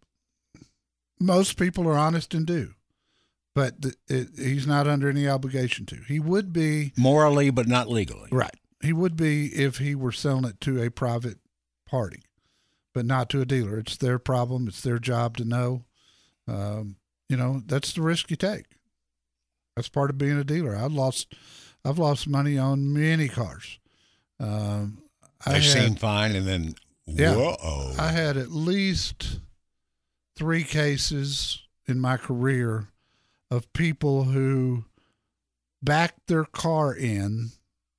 Most 1.19 1.57
people 1.57 1.87
are 1.87 1.97
honest 1.97 2.33
and 2.33 2.45
do, 2.47 2.73
but 3.53 3.81
th- 3.81 3.95
it, 4.07 4.29
he's 4.37 4.65
not 4.65 4.87
under 4.87 5.09
any 5.09 5.27
obligation 5.27 5.85
to. 5.87 5.95
He 6.07 6.19
would 6.19 6.51
be 6.53 6.93
Morally, 6.97 7.49
but 7.49 7.67
not 7.67 7.89
legally. 7.89 8.29
right. 8.31 8.55
He 8.81 8.93
would 8.93 9.15
be 9.15 9.45
if 9.47 9.77
he 9.77 9.93
were 9.93 10.11
selling 10.11 10.45
it 10.45 10.59
to 10.61 10.81
a 10.81 10.89
private 10.89 11.37
party, 11.87 12.23
but 12.95 13.05
not 13.05 13.29
to 13.29 13.41
a 13.41 13.45
dealer. 13.45 13.77
It's 13.77 13.95
their 13.97 14.17
problem. 14.17 14.67
It's 14.67 14.81
their 14.81 14.97
job 14.97 15.37
to 15.37 15.45
know. 15.45 15.83
Um, 16.47 16.95
you 17.29 17.37
know, 17.37 17.61
that's 17.67 17.93
the 17.93 18.01
risk 18.01 18.31
you 18.31 18.35
take. 18.37 18.65
That's 19.75 19.89
part 19.89 20.09
of 20.09 20.17
being 20.17 20.37
a 20.39 20.43
dealer. 20.43 20.75
I've 20.75 20.91
lost, 20.93 21.33
I've 21.85 21.99
lost 21.99 22.27
money 22.27 22.57
on 22.57 22.91
many 22.91 23.27
cars. 23.27 23.77
Um, 24.41 25.03
I 25.45 25.53
They 25.53 25.61
had- 25.61 25.83
seem 25.83 25.95
fine, 25.95 26.35
and 26.35 26.47
then, 26.47 26.75
Yeah. 27.05 27.35
whoa. 27.35 27.95
I 27.97 28.11
had 28.11 28.37
at 28.37 28.51
least 28.51 29.39
three 30.35 30.63
cases 30.63 31.61
in 31.87 31.99
my 31.99 32.17
career 32.17 32.89
of 33.49 33.71
people 33.73 34.25
who 34.25 34.85
backed 35.81 36.27
their 36.27 36.45
car 36.45 36.93
in 36.95 37.51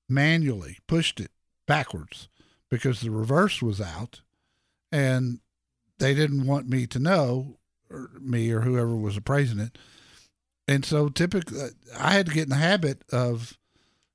manually, 0.09 0.79
pushed 0.87 1.21
it 1.21 1.31
backwards 1.67 2.29
because 2.71 3.01
the 3.01 3.11
reverse 3.11 3.61
was 3.63 3.81
out, 3.81 4.23
and 4.91 5.41
they 5.99 6.15
didn't 6.15 6.47
want 6.47 6.69
me 6.69 6.87
to 6.89 6.99
know, 6.99 7.59
or 7.91 8.11
me 8.21 8.51
or 8.51 8.63
whoever 8.63 8.97
was 8.97 9.17
appraising 9.17 9.59
it. 9.59 9.79
And 10.67 10.85
so 10.85 11.09
typically, 11.09 11.71
I 11.97 12.13
had 12.13 12.27
to 12.27 12.33
get 12.33 12.45
in 12.45 12.49
the 12.51 12.57
habit 12.57 13.03
of 13.11 13.59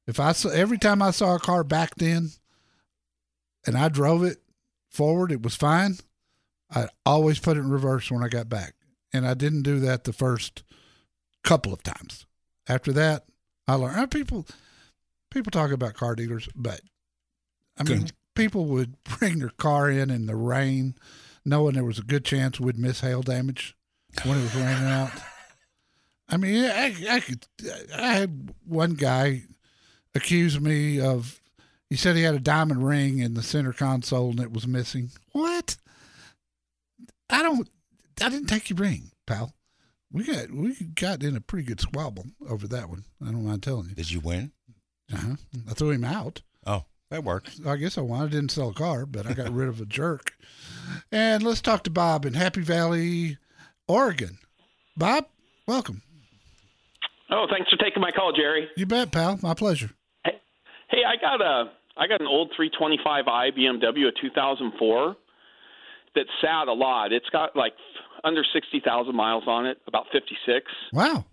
if 0.07 0.19
I 0.19 0.31
saw 0.31 0.49
every 0.49 0.77
time 0.77 1.01
I 1.01 1.11
saw 1.11 1.35
a 1.35 1.39
car 1.39 1.63
backed 1.63 2.01
in, 2.01 2.29
and 3.65 3.77
I 3.77 3.89
drove 3.89 4.23
it 4.23 4.37
forward, 4.89 5.31
it 5.31 5.43
was 5.43 5.55
fine. 5.55 5.97
I 6.73 6.87
always 7.05 7.39
put 7.39 7.57
it 7.57 7.61
in 7.61 7.69
reverse 7.69 8.09
when 8.09 8.23
I 8.23 8.29
got 8.29 8.49
back. 8.49 8.73
And 9.13 9.27
I 9.27 9.33
didn't 9.33 9.61
do 9.63 9.79
that 9.81 10.03
the 10.03 10.13
first 10.13 10.63
couple 11.43 11.73
of 11.73 11.83
times. 11.83 12.25
After 12.67 12.91
that, 12.93 13.25
I 13.67 13.75
learned 13.75 13.97
uh, 13.97 14.07
people 14.07 14.45
people 15.29 15.51
talk 15.51 15.71
about 15.71 15.93
car 15.93 16.15
dealers, 16.15 16.49
but 16.55 16.81
I 17.77 17.83
mean 17.83 17.99
Good. 17.99 18.11
people 18.35 18.65
would 18.65 19.01
bring 19.19 19.39
their 19.39 19.49
car 19.49 19.89
in 19.89 20.09
in 20.09 20.25
the 20.25 20.35
rain 20.35 20.95
knowing 21.45 21.75
there 21.75 21.83
was 21.85 21.99
a 21.99 22.03
good 22.03 22.25
chance 22.25 22.59
we'd 22.59 22.77
miss 22.77 22.99
hail 22.99 23.21
damage 23.21 23.75
when 24.23 24.37
it 24.37 24.41
was 24.41 24.55
raining 24.55 24.87
out. 24.87 25.11
I 26.29 26.35
mean, 26.35 26.65
I, 26.65 26.93
I 27.09 27.19
could. 27.21 27.47
I 27.95 28.13
had 28.13 28.53
one 28.65 28.95
guy 28.95 29.43
accuse 30.17 30.59
me 30.59 30.99
of. 30.99 31.39
He 31.89 31.95
said 31.95 32.17
he 32.17 32.23
had 32.23 32.35
a 32.35 32.39
diamond 32.39 32.85
ring 32.85 33.19
in 33.19 33.33
the 33.33 33.41
center 33.41 33.71
console 33.71 34.31
and 34.31 34.41
it 34.41 34.51
was 34.51 34.67
missing. 34.67 35.09
What? 35.31 35.77
I 37.29 37.41
don't. 37.41 37.69
I 38.21 38.29
didn't 38.29 38.47
take 38.47 38.69
your 38.69 38.77
ring, 38.77 39.11
pal. 39.25 39.53
We 40.11 40.23
got 40.23 40.51
we 40.51 40.73
got 40.95 41.23
in 41.23 41.35
a 41.35 41.41
pretty 41.41 41.65
good 41.65 41.79
squabble 41.79 42.25
over 42.49 42.67
that 42.67 42.89
one. 42.89 43.03
I 43.21 43.31
don't 43.31 43.45
mind 43.45 43.63
telling 43.63 43.89
you. 43.89 43.95
Did 43.95 44.11
you 44.11 44.19
win? 44.19 44.51
Uh-huh. 45.13 45.35
I 45.69 45.73
threw 45.73 45.91
him 45.91 46.03
out. 46.03 46.41
Oh, 46.65 46.83
that 47.09 47.23
worked. 47.23 47.61
I 47.65 47.77
guess 47.77 47.97
I 47.97 48.01
won. 48.01 48.25
I 48.25 48.29
didn't 48.29 48.51
sell 48.51 48.69
a 48.69 48.73
car, 48.73 49.05
but 49.05 49.25
I 49.25 49.33
got 49.33 49.53
rid 49.53 49.69
of 49.69 49.79
a 49.79 49.85
jerk. 49.85 50.33
And 51.11 51.43
let's 51.43 51.61
talk 51.61 51.83
to 51.83 51.89
Bob 51.89 52.25
in 52.25 52.33
Happy 52.33 52.61
Valley, 52.61 53.37
Oregon. 53.87 54.37
Bob, 54.95 55.27
welcome. 55.67 56.01
Oh, 57.29 57.45
thanks 57.49 57.69
for 57.69 57.77
taking 57.77 58.01
my 58.01 58.11
call, 58.11 58.31
Jerry. 58.33 58.69
You 58.75 58.85
bet, 58.85 59.11
pal. 59.11 59.39
My 59.41 59.53
pleasure. 59.53 59.91
Hey, 60.89 61.01
I 61.07 61.15
got 61.19 61.41
a 61.41 61.71
I 61.97 62.07
got 62.07 62.21
an 62.21 62.27
old 62.27 62.51
325i 62.57 63.57
BMW, 63.57 64.07
a 64.07 64.11
2004 64.21 65.15
that 66.15 66.25
sat 66.41 66.67
a 66.67 66.73
lot. 66.73 67.11
It's 67.11 67.29
got 67.29 67.55
like 67.55 67.73
under 68.23 68.43
60,000 68.43 69.15
miles 69.15 69.43
on 69.47 69.65
it, 69.65 69.79
about 69.87 70.05
56. 70.11 70.65
Wow. 70.93 71.25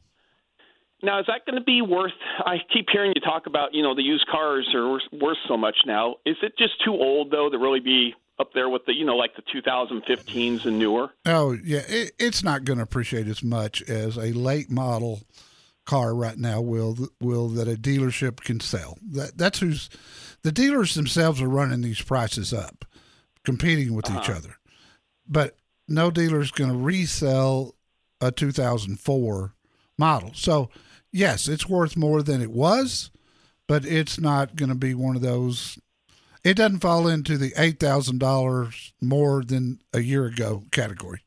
Now, 1.02 1.20
is 1.20 1.26
that 1.26 1.44
going 1.44 1.58
to 1.58 1.64
be 1.64 1.82
worth? 1.82 2.12
I 2.38 2.56
keep 2.72 2.86
hearing 2.90 3.12
you 3.14 3.20
talk 3.20 3.46
about, 3.46 3.74
you 3.74 3.82
know, 3.82 3.94
the 3.94 4.02
used 4.02 4.26
cars 4.26 4.66
are 4.74 4.88
worth, 5.12 5.36
so 5.46 5.56
much 5.56 5.76
now. 5.86 6.16
Is 6.24 6.36
it 6.42 6.56
just 6.56 6.82
too 6.82 6.92
old 6.92 7.30
though 7.30 7.50
to 7.50 7.58
really 7.58 7.80
be 7.80 8.14
up 8.38 8.52
there 8.54 8.68
with 8.68 8.86
the, 8.86 8.94
you 8.94 9.04
know, 9.04 9.16
like 9.16 9.32
the 9.36 9.42
2015s 9.42 10.64
and 10.64 10.78
newer? 10.78 11.10
Oh 11.26 11.56
yeah, 11.62 11.82
it, 11.86 12.12
it's 12.18 12.42
not 12.42 12.64
going 12.64 12.78
to 12.78 12.82
appreciate 12.82 13.28
as 13.28 13.42
much 13.42 13.82
as 13.82 14.16
a 14.16 14.32
late 14.32 14.70
model 14.70 15.20
car 15.84 16.14
right 16.14 16.38
now 16.38 16.60
will 16.60 16.96
will 17.20 17.48
that 17.48 17.68
a 17.68 17.76
dealership 17.76 18.40
can 18.40 18.60
sell. 18.60 18.98
That 19.10 19.36
that's 19.36 19.58
who's 19.58 19.90
the 20.42 20.52
dealers 20.52 20.94
themselves 20.94 21.40
are 21.40 21.48
running 21.48 21.82
these 21.82 22.02
prices 22.02 22.52
up, 22.52 22.84
competing 23.44 23.94
with 23.94 24.10
each 24.10 24.28
uh-huh. 24.28 24.38
other. 24.38 24.56
But 25.26 25.56
no 25.88 26.10
dealer 26.10 26.40
is 26.40 26.50
going 26.50 26.70
to 26.70 26.76
resell 26.76 27.74
a 28.20 28.30
2004 28.30 29.54
model. 29.98 30.30
So 30.34 30.70
yes, 31.12 31.48
it's 31.48 31.68
worth 31.68 31.96
more 31.96 32.22
than 32.22 32.42
it 32.42 32.50
was, 32.50 33.10
but 33.68 33.84
it's 33.84 34.18
not 34.18 34.56
going 34.56 34.70
to 34.70 34.74
be 34.74 34.94
one 34.94 35.16
of 35.16 35.22
those. 35.22 35.78
It 36.42 36.54
doesn't 36.54 36.80
fall 36.80 37.08
into 37.08 37.38
the 37.38 37.54
eight 37.56 37.80
thousand 37.80 38.18
dollars 38.18 38.92
more 39.00 39.42
than 39.42 39.80
a 39.92 40.00
year 40.00 40.26
ago 40.26 40.64
category. 40.72 41.24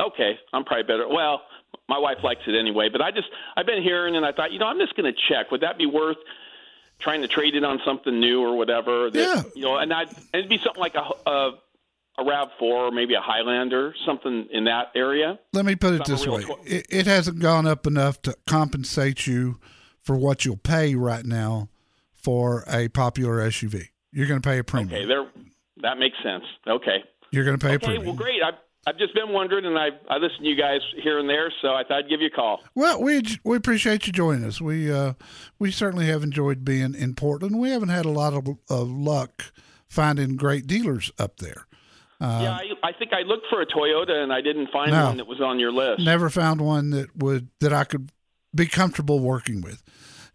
Okay, 0.00 0.38
I'm 0.52 0.64
probably 0.64 0.84
better. 0.84 1.08
Well, 1.08 1.40
my 1.88 1.98
wife 1.98 2.18
likes 2.24 2.42
it 2.46 2.54
anyway. 2.58 2.88
But 2.90 3.00
I 3.02 3.10
just 3.10 3.28
I've 3.56 3.66
been 3.66 3.82
hearing, 3.82 4.16
and 4.16 4.24
I 4.26 4.32
thought, 4.32 4.52
you 4.52 4.58
know, 4.58 4.66
I'm 4.66 4.78
just 4.78 4.94
going 4.96 5.12
to 5.12 5.18
check. 5.28 5.50
Would 5.50 5.60
that 5.62 5.78
be 5.78 5.86
worth 5.86 6.16
trying 6.98 7.22
to 7.22 7.28
trade 7.28 7.54
it 7.54 7.64
on 7.64 7.80
something 7.84 8.18
new 8.18 8.40
or 8.42 8.56
whatever? 8.56 9.10
That, 9.10 9.18
Yeah. 9.20 9.42
You 9.54 9.62
know, 9.62 9.76
and 9.76 9.92
I'd 9.92 10.08
it'd 10.32 10.48
be 10.48 10.58
something 10.64 10.80
like 10.80 10.94
a 10.94 11.30
a, 11.30 11.50
a 12.18 12.24
Rav 12.24 12.48
Four 12.58 12.86
or 12.86 12.90
maybe 12.90 13.14
a 13.14 13.20
Highlander, 13.20 13.94
something 14.04 14.48
in 14.50 14.64
that 14.64 14.92
area. 14.94 15.38
Let 15.52 15.64
me 15.64 15.76
put 15.76 15.94
it 15.94 16.08
a 16.08 16.10
this 16.10 16.26
way: 16.26 16.42
tw- 16.42 16.58
it, 16.66 16.86
it 16.90 17.06
hasn't 17.06 17.38
gone 17.40 17.66
up 17.66 17.86
enough 17.86 18.20
to 18.22 18.36
compensate 18.46 19.26
you 19.26 19.58
for 20.02 20.16
what 20.16 20.44
you'll 20.44 20.56
pay 20.56 20.94
right 20.94 21.24
now 21.24 21.68
for 22.14 22.64
a 22.68 22.88
popular 22.88 23.38
SUV. 23.48 23.88
You're 24.12 24.26
going 24.26 24.40
to 24.40 24.48
pay 24.48 24.58
a 24.58 24.64
premium. 24.64 24.92
Okay, 24.94 25.04
there. 25.06 25.26
That 25.82 25.98
makes 25.98 26.16
sense. 26.22 26.44
Okay. 26.66 27.04
You're 27.32 27.44
going 27.44 27.58
to 27.58 27.64
pay 27.64 27.72
a 27.72 27.76
Okay. 27.76 27.86
premium. 27.86 28.06
Well, 28.06 28.14
great. 28.16 28.42
I've 28.42 28.54
I've 28.86 28.98
just 28.98 29.14
been 29.14 29.32
wondering, 29.32 29.64
and 29.64 29.76
I 29.78 29.88
I 30.08 30.18
listen 30.18 30.38
to 30.42 30.48
you 30.48 30.54
guys 30.56 30.80
here 31.02 31.18
and 31.18 31.28
there, 31.28 31.52
so 31.60 31.68
I 31.74 31.82
thought 31.82 32.04
I'd 32.04 32.08
give 32.08 32.20
you 32.20 32.28
a 32.28 32.30
call. 32.30 32.62
Well, 32.74 33.02
we 33.02 33.22
we 33.44 33.56
appreciate 33.56 34.06
you 34.06 34.12
joining 34.12 34.44
us. 34.44 34.60
We 34.60 34.92
uh, 34.92 35.14
we 35.58 35.70
certainly 35.72 36.06
have 36.06 36.22
enjoyed 36.22 36.64
being 36.64 36.94
in 36.94 37.14
Portland. 37.14 37.58
We 37.58 37.70
haven't 37.70 37.88
had 37.88 38.04
a 38.04 38.10
lot 38.10 38.32
of, 38.34 38.46
of 38.70 38.88
luck 38.90 39.44
finding 39.88 40.36
great 40.36 40.66
dealers 40.66 41.10
up 41.18 41.38
there. 41.38 41.66
yeah, 42.20 42.52
I, 42.52 42.64
I 42.82 42.92
think 42.92 43.12
I 43.12 43.22
looked 43.22 43.46
for 43.50 43.60
a 43.60 43.66
Toyota 43.66 44.22
and 44.22 44.32
I 44.32 44.40
didn't 44.40 44.70
find 44.70 44.92
Uh, 44.92 45.00
No. 45.00 45.06
one 45.08 45.16
that 45.18 45.26
was 45.26 45.40
on 45.40 45.58
your 45.58 45.72
list. 45.72 46.02
Never 46.04 46.30
found 46.30 46.60
one 46.60 46.90
that 46.90 47.14
would 47.16 47.48
that 47.60 47.72
I 47.72 47.84
could 47.84 48.10
be 48.54 48.66
comfortable 48.66 49.18
working 49.20 49.60
with. 49.62 49.82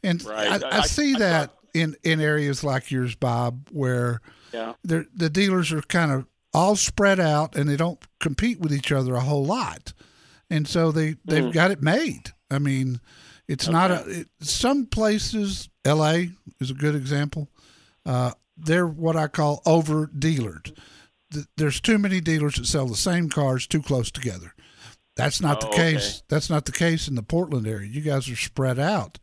And 0.03 0.23
Right. 0.25 0.63
I, 0.63 0.79
I, 0.79 0.81
see 0.81 1.15
I 1.15 1.19
that 1.19 1.53
in 1.73 1.95
in 2.03 2.19
areas 2.19 2.63
like 2.63 2.91
yours, 2.91 3.15
Bob, 3.15 3.69
where 3.71 4.19
Yeah. 4.53 4.73
the 4.83 5.29
dealers 5.29 5.71
are 5.71 5.81
kind 5.83 6.11
of 6.11 6.25
all 6.53 6.75
spread 6.75 7.19
out 7.19 7.55
and 7.55 7.69
they 7.69 7.77
don't 7.77 7.99
compete 8.19 8.59
with 8.59 8.73
each 8.73 8.91
other 8.91 9.15
a 9.15 9.21
whole 9.21 9.45
lot, 9.45 9.93
and 10.49 10.67
so 10.67 10.91
they 10.91 11.15
they've 11.25 11.45
Mm. 11.45 11.53
got 11.53 11.71
it 11.71 11.81
made. 11.81 12.31
I 12.49 12.59
mean, 12.59 12.99
it's 13.47 13.67
not 13.67 13.91
a 13.91 14.03
it, 14.21 14.27
some 14.41 14.85
places. 14.85 15.69
L.A. 15.85 16.31
is 16.59 16.69
a 16.69 16.75
good 16.75 16.95
example. 16.95 17.49
Uh, 18.05 18.31
they're 18.57 18.85
what 18.87 19.15
I 19.15 19.27
call 19.27 19.61
over 19.65 20.07
dealered. 20.07 20.77
There's 21.57 21.79
too 21.79 21.97
many 21.97 22.19
dealers 22.21 22.55
that 22.55 22.67
sell 22.67 22.87
the 22.87 22.95
same 22.95 23.29
cars 23.29 23.65
too 23.65 23.81
close 23.81 24.11
together. 24.11 24.53
That's 25.15 25.41
not 25.41 25.63
Oh, 25.63 25.67
the 25.67 25.73
okay. 25.73 25.93
case. 25.93 26.23
That's 26.29 26.49
not 26.49 26.65
the 26.65 26.71
case 26.71 27.07
in 27.07 27.15
the 27.15 27.23
Portland 27.23 27.65
area. 27.67 27.87
You 27.89 28.01
guys 28.01 28.29
are 28.29 28.35
spread 28.35 28.77
out 28.79 29.17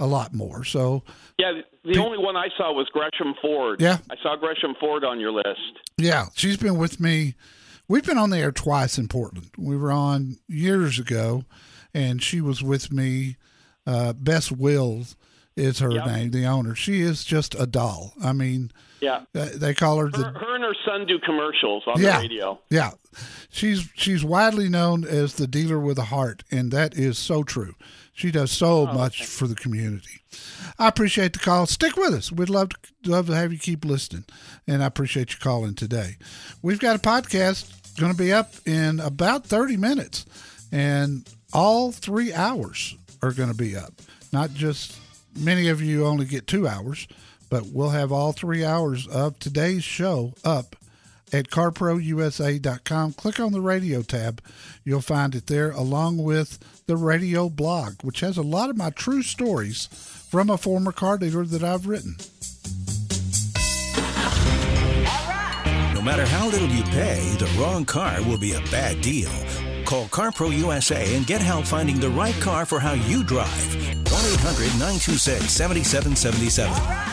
a 0.00 0.06
lot 0.06 0.34
more. 0.34 0.64
So 0.64 1.04
Yeah, 1.38 1.60
the, 1.84 1.98
only 1.98 2.18
one 2.18 2.36
I 2.36 2.48
saw 2.56 2.72
was 2.72 2.88
Gresham 2.92 3.34
Ford. 3.40 3.80
Yeah. 3.80 3.98
I 4.10 4.16
saw 4.22 4.34
Gresham 4.36 4.74
Ford 4.80 5.04
on 5.04 5.20
your 5.20 5.30
list. 5.32 5.60
Yeah, 5.96 6.26
she's 6.34 6.56
been 6.56 6.78
with 6.78 6.98
me. 6.98 7.34
We've 7.86 8.04
been 8.04 8.18
on 8.18 8.30
the 8.30 8.38
air 8.38 8.52
twice 8.52 8.98
in 8.98 9.06
Portland. 9.08 9.50
We 9.58 9.76
were 9.76 9.92
on 9.92 10.38
years 10.48 10.98
ago, 10.98 11.44
and 11.94 12.22
she 12.22 12.40
was 12.40 12.62
with 12.62 12.90
me. 12.92 13.36
Uh, 13.86 14.12
Bess 14.12 14.50
Wills 14.52 15.16
is 15.56 15.80
her 15.80 15.90
Yep. 15.90 16.06
name, 16.06 16.30
the 16.30 16.46
owner. 16.46 16.74
She 16.74 17.00
is 17.00 17.24
just 17.24 17.54
a 17.58 17.66
doll. 17.66 18.14
I 18.22 18.32
mean, 18.32 18.70
Yeah. 19.00 19.22
uh, 19.34 19.48
they 19.54 19.74
call 19.74 19.98
her 19.98 20.04
Her, 20.06 20.10
the 20.10 20.24
her 20.38 20.54
and 20.54 20.62
her 20.64 20.74
son 20.86 21.06
do 21.06 21.18
commercials 21.18 21.82
on 21.86 22.00
Yeah. 22.00 22.18
the 22.18 22.28
radio. 22.28 22.58
yeah. 22.70 22.92
She's 23.50 23.88
she's 23.96 24.22
widely 24.24 24.68
known 24.68 25.04
as 25.04 25.34
the 25.34 25.48
dealer 25.48 25.80
with 25.80 25.98
a 25.98 26.04
heart, 26.04 26.44
and 26.52 26.70
that 26.70 26.94
is 26.94 27.18
so 27.18 27.42
true. 27.42 27.74
She 28.20 28.30
does 28.30 28.52
so 28.52 28.86
Oh, 28.86 28.92
much 28.92 29.24
for 29.24 29.46
the 29.46 29.54
community. 29.54 30.20
I 30.78 30.88
appreciate 30.88 31.32
the 31.32 31.38
call. 31.38 31.64
Stick 31.64 31.96
with 31.96 32.12
us. 32.12 32.30
We'd 32.30 32.50
love 32.50 32.68
to 32.68 33.10
love 33.10 33.28
to 33.28 33.34
have 33.34 33.50
you 33.50 33.58
keep 33.58 33.82
listening, 33.82 34.26
and 34.68 34.82
I 34.82 34.86
appreciate 34.86 35.32
you 35.32 35.38
calling 35.40 35.74
today. 35.74 36.16
We've 36.60 36.78
got 36.78 36.96
a 36.96 36.98
podcast 36.98 37.96
going 37.98 38.12
to 38.12 38.18
be 38.18 38.30
up 38.30 38.52
in 38.66 39.00
about 39.00 39.46
thirty 39.46 39.78
minutes, 39.78 40.26
and 40.70 41.26
all 41.54 41.92
three 41.92 42.30
hours 42.34 42.94
are 43.22 43.32
going 43.32 43.48
to 43.50 43.56
be 43.56 43.74
up. 43.74 43.94
Not 44.34 44.52
just 44.52 44.98
many 45.38 45.68
of 45.68 45.80
you 45.80 46.04
only 46.04 46.26
get 46.26 46.46
two 46.46 46.68
hours, 46.68 47.08
but 47.48 47.68
we'll 47.72 47.88
have 47.88 48.12
all 48.12 48.32
three 48.32 48.66
hours 48.66 49.06
of 49.08 49.38
today's 49.38 49.82
show 49.82 50.34
up 50.44 50.76
at 51.32 51.48
carprousa.com. 51.48 53.12
Click 53.14 53.40
on 53.40 53.52
the 53.52 53.60
radio 53.60 54.02
tab. 54.02 54.42
You'll 54.84 55.00
find 55.00 55.34
it 55.34 55.46
there, 55.46 55.70
along 55.70 56.22
with 56.22 56.58
the 56.86 56.96
radio 56.96 57.48
blog, 57.48 58.02
which 58.02 58.20
has 58.20 58.36
a 58.36 58.42
lot 58.42 58.70
of 58.70 58.76
my 58.76 58.90
true 58.90 59.22
stories 59.22 59.86
from 59.86 60.50
a 60.50 60.58
former 60.58 60.92
car 60.92 61.18
dealer 61.18 61.44
that 61.44 61.64
I've 61.64 61.86
written. 61.86 62.16
No 65.94 66.02
matter 66.02 66.24
how 66.24 66.48
little 66.48 66.68
you 66.68 66.82
pay, 66.84 67.20
the 67.38 67.50
wrong 67.58 67.84
car 67.84 68.22
will 68.22 68.38
be 68.38 68.54
a 68.54 68.60
bad 68.70 69.00
deal. 69.02 69.30
Call 69.84 70.06
CarPro 70.06 70.56
USA 70.56 71.16
and 71.16 71.26
get 71.26 71.42
help 71.42 71.66
finding 71.66 72.00
the 72.00 72.08
right 72.08 72.34
car 72.40 72.64
for 72.64 72.80
how 72.80 72.92
you 72.94 73.24
drive. 73.24 73.76
1 73.76 74.04
800 74.06 74.72
926 74.78 75.50
7777. 75.50 77.09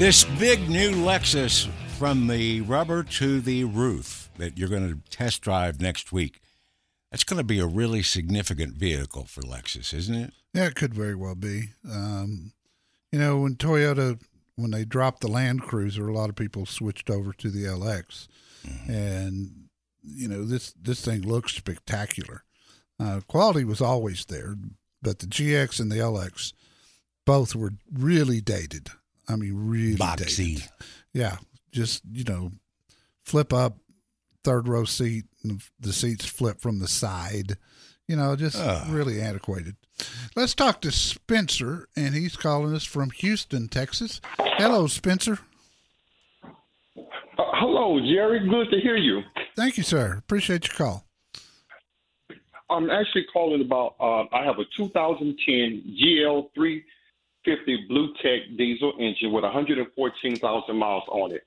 This 0.00 0.24
big 0.24 0.70
new 0.70 0.92
Lexus 0.92 1.68
from 1.98 2.26
the 2.26 2.62
rubber 2.62 3.02
to 3.02 3.38
the 3.42 3.64
roof 3.64 4.30
that 4.38 4.56
you're 4.56 4.70
going 4.70 4.88
to 4.88 5.10
test 5.10 5.42
drive 5.42 5.78
next 5.78 6.10
week. 6.10 6.40
That's 7.10 7.22
going 7.22 7.36
to 7.36 7.44
be 7.44 7.60
a 7.60 7.66
really 7.66 8.02
significant 8.02 8.76
vehicle 8.76 9.26
for 9.26 9.42
Lexus, 9.42 9.92
isn't 9.92 10.14
it? 10.14 10.32
Yeah, 10.54 10.64
it 10.64 10.74
could 10.74 10.94
very 10.94 11.14
well 11.14 11.34
be. 11.34 11.74
Um, 11.86 12.52
you 13.12 13.18
know, 13.18 13.40
when 13.40 13.56
Toyota, 13.56 14.18
when 14.56 14.70
they 14.70 14.86
dropped 14.86 15.20
the 15.20 15.28
Land 15.28 15.60
Cruiser, 15.60 16.08
a 16.08 16.14
lot 16.14 16.30
of 16.30 16.34
people 16.34 16.64
switched 16.64 17.10
over 17.10 17.34
to 17.34 17.50
the 17.50 17.64
LX, 17.64 18.26
and 18.88 19.66
you 20.02 20.28
know 20.28 20.46
this 20.46 20.72
this 20.80 21.04
thing 21.04 21.28
looks 21.28 21.52
spectacular. 21.52 22.44
Uh, 22.98 23.20
quality 23.28 23.64
was 23.64 23.82
always 23.82 24.24
there, 24.24 24.54
but 25.02 25.18
the 25.18 25.26
GX 25.26 25.78
and 25.78 25.92
the 25.92 25.96
LX 25.96 26.54
both 27.26 27.54
were 27.54 27.74
really 27.92 28.40
dated. 28.40 28.92
I 29.30 29.36
mean, 29.36 29.52
really 29.54 29.96
Boxy. 29.96 30.56
dated. 30.56 30.68
Yeah, 31.12 31.36
just 31.72 32.02
you 32.10 32.24
know, 32.24 32.52
flip 33.24 33.52
up 33.52 33.76
third 34.44 34.68
row 34.68 34.84
seat, 34.84 35.24
and 35.44 35.62
the 35.78 35.92
seats 35.92 36.26
flip 36.26 36.60
from 36.60 36.78
the 36.78 36.88
side. 36.88 37.56
You 38.08 38.16
know, 38.16 38.34
just 38.34 38.56
Ugh. 38.58 38.88
really 38.90 39.20
antiquated. 39.20 39.76
Let's 40.34 40.54
talk 40.54 40.80
to 40.80 40.90
Spencer, 40.90 41.86
and 41.94 42.14
he's 42.14 42.36
calling 42.36 42.74
us 42.74 42.84
from 42.84 43.10
Houston, 43.10 43.68
Texas. 43.68 44.20
Hello, 44.38 44.86
Spencer. 44.86 45.38
Uh, 46.44 46.48
hello, 47.36 48.00
Jerry. 48.00 48.40
Good 48.48 48.70
to 48.72 48.80
hear 48.80 48.96
you. 48.96 49.22
Thank 49.56 49.76
you, 49.76 49.82
sir. 49.82 50.16
Appreciate 50.18 50.66
your 50.66 50.74
call. 50.76 51.06
I'm 52.68 52.90
actually 52.90 53.26
calling 53.32 53.60
about. 53.60 53.94
Uh, 54.00 54.24
I 54.34 54.44
have 54.44 54.58
a 54.58 54.64
2010 54.76 55.82
GL350 57.46 57.88
Blue 57.88 58.12
Tech 58.22 58.40
diesel 58.56 58.92
engine 58.98 59.32
with 59.32 59.44
114,000 59.44 60.76
miles 60.76 61.04
on 61.08 61.32
it. 61.32 61.44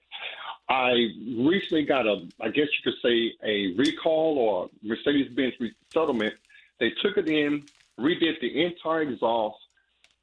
I 0.69 1.09
recently 1.37 1.83
got 1.83 2.07
a, 2.07 2.27
I 2.41 2.47
guess 2.47 2.67
you 2.67 2.91
could 2.91 3.01
say, 3.01 3.33
a 3.43 3.75
recall 3.75 4.37
or 4.37 4.69
Mercedes-Benz 4.81 5.53
settlement. 5.89 6.33
They 6.79 6.91
took 7.01 7.17
it 7.17 7.27
in, 7.27 7.63
redid 7.99 8.39
the 8.41 8.65
entire 8.65 9.01
exhaust. 9.01 9.57